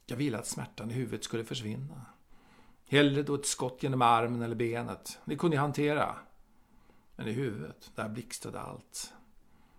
Jag 0.07 0.17
ville 0.17 0.39
att 0.39 0.47
smärtan 0.47 0.91
i 0.91 0.95
huvudet 0.95 1.25
skulle 1.25 1.45
försvinna. 1.45 2.07
Hellre 2.93 3.23
då 3.23 3.35
ett 3.35 3.47
skott 3.47 3.83
genom 3.83 4.03
armen 4.03 4.43
eller 4.43 4.55
benet. 4.55 5.19
Det 5.25 5.37
kunde 5.37 5.57
jag 5.57 5.63
hantera. 5.63 6.17
Men 7.17 7.29
i 7.29 7.33
huvudet, 7.33 7.91
där 7.95 8.09
blixtrade 8.09 8.61
allt. 8.61 9.13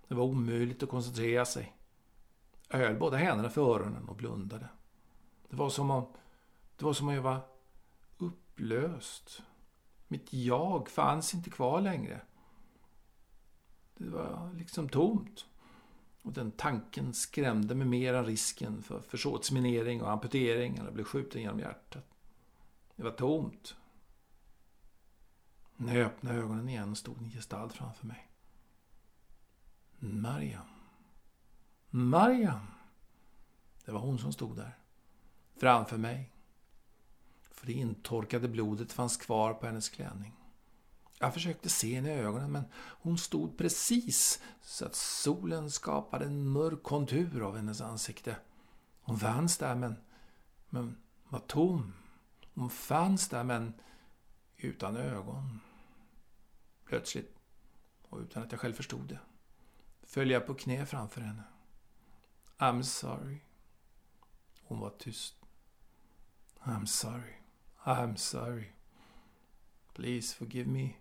Det 0.08 0.16
var 0.16 0.24
omöjligt 0.24 0.84
att 0.84 0.90
koncentrera 0.90 1.46
sig. 1.46 1.76
Jag 2.70 2.78
höll 2.78 2.96
båda 2.96 3.18
händerna 3.18 3.50
för 3.50 3.62
öronen 3.62 4.10
och 4.10 4.16
blundade. 4.16 4.68
Det 5.50 5.56
var 5.56 5.70
som 5.70 5.92
om, 5.92 6.06
det 6.78 6.86
var 6.86 6.94
som 6.94 7.08
om 7.08 7.14
jag 7.14 7.22
var 7.22 7.40
upplöst. 8.18 9.42
Mitt 10.08 10.34
jag 10.34 10.90
fanns 10.90 11.34
inte 11.34 11.50
kvar 11.50 11.82
längre. 11.82 12.22
Det 13.98 14.10
var 14.10 14.54
liksom 14.58 14.90
tomt. 14.90 15.46
Och 16.22 16.34
den 16.34 16.52
tanken 16.52 17.14
skrämde 17.14 17.76
mig 17.76 17.88
mer 17.88 18.14
än 18.14 18.26
risken 18.26 18.84
för 18.84 19.00
försåtsminering 19.00 20.02
och 20.02 20.12
amputering 20.12 20.78
eller 20.78 20.92
bli 20.92 21.04
skjuten 21.04 21.42
genom 21.42 21.60
hjärtat. 21.60 22.13
Det 22.96 23.04
var 23.04 23.12
tomt. 23.12 23.76
När 25.76 25.96
jag 25.96 26.06
öppnade 26.06 26.38
ögonen 26.38 26.70
igen 26.70 26.96
stod 26.96 27.18
en 27.18 27.30
gestalt 27.30 27.74
framför 27.74 28.08
mig. 28.08 28.32
Mariam. 30.00 30.68
Mariam. 31.90 32.68
Det 33.86 33.92
var 33.92 34.00
hon 34.00 34.20
som 34.20 34.34
stod 34.34 34.56
där. 34.56 34.78
Framför 35.56 35.98
mig. 35.98 36.32
För 37.42 37.68
det 37.68 37.74
intorkade 37.74 38.48
blodet 38.48 38.92
fanns 38.92 39.18
kvar 39.18 39.54
på 39.54 39.66
hennes 39.66 39.90
klänning. 39.90 40.34
Jag 41.20 41.34
försökte 41.34 41.70
se 41.70 41.96
henne 41.96 42.10
i 42.16 42.20
ögonen 42.20 42.52
men 42.52 42.64
hon 42.76 43.18
stod 43.18 43.58
precis 43.58 44.42
så 44.62 44.86
att 44.86 44.96
solen 44.96 45.72
skapade 45.72 46.26
en 46.26 46.48
mörk 46.48 46.84
kontur 46.84 47.42
av 47.42 47.56
hennes 47.56 47.82
ansikte. 47.82 48.36
Hon 49.02 49.20
fanns 49.20 49.58
där 49.58 49.76
men, 49.76 49.96
men 50.70 50.98
var 51.30 51.40
tom. 51.40 51.94
Hon 52.54 52.70
fanns 52.70 53.30
där 53.30 53.44
men 53.44 53.74
utan 54.58 54.96
ögon. 54.96 55.60
Plötsligt, 56.86 57.36
och 58.02 58.20
utan 58.20 58.44
att 58.44 58.52
jag 58.52 58.62
själv 58.62 58.74
förstod 58.74 59.08
det, 59.08 59.20
föll 60.04 60.32
jag 60.32 60.48
på 60.48 60.54
knä 60.54 60.86
framför 60.86 61.22
henne. 61.22 61.44
I'm 62.58 62.82
sorry. 62.82 63.38
Hon 64.64 64.80
var 64.80 64.90
tyst. 64.90 65.36
I'm 66.60 66.86
sorry. 66.86 67.34
I'm 67.84 68.16
sorry. 68.16 68.72
Please 69.94 70.36
forgive 70.36 70.70
me. 70.70 70.94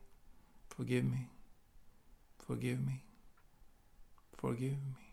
Forgive 0.69 1.09
me. 1.09 1.25
Forgive 2.39 2.81
me. 2.81 2.99
Forgive 4.33 4.77
me. 4.77 5.05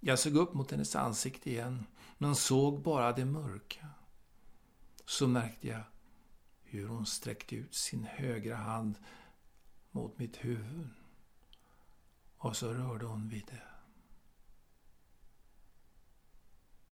Jag 0.00 0.18
såg 0.18 0.36
upp 0.36 0.54
mot 0.54 0.70
hennes 0.70 0.96
ansikte 0.96 1.50
igen, 1.50 1.86
men 2.18 2.36
såg 2.36 2.82
bara 2.82 3.12
det 3.12 3.24
mörka. 3.24 3.88
Så 5.10 5.28
märkte 5.28 5.68
jag 5.68 5.82
hur 6.62 6.88
hon 6.88 7.06
sträckte 7.06 7.56
ut 7.56 7.74
sin 7.74 8.04
högra 8.04 8.56
hand 8.56 8.98
mot 9.90 10.18
mitt 10.18 10.44
huvud. 10.44 10.88
Och 12.36 12.56
så 12.56 12.74
rörde 12.74 13.06
hon 13.06 13.28
vid 13.28 13.46
det. 13.46 13.69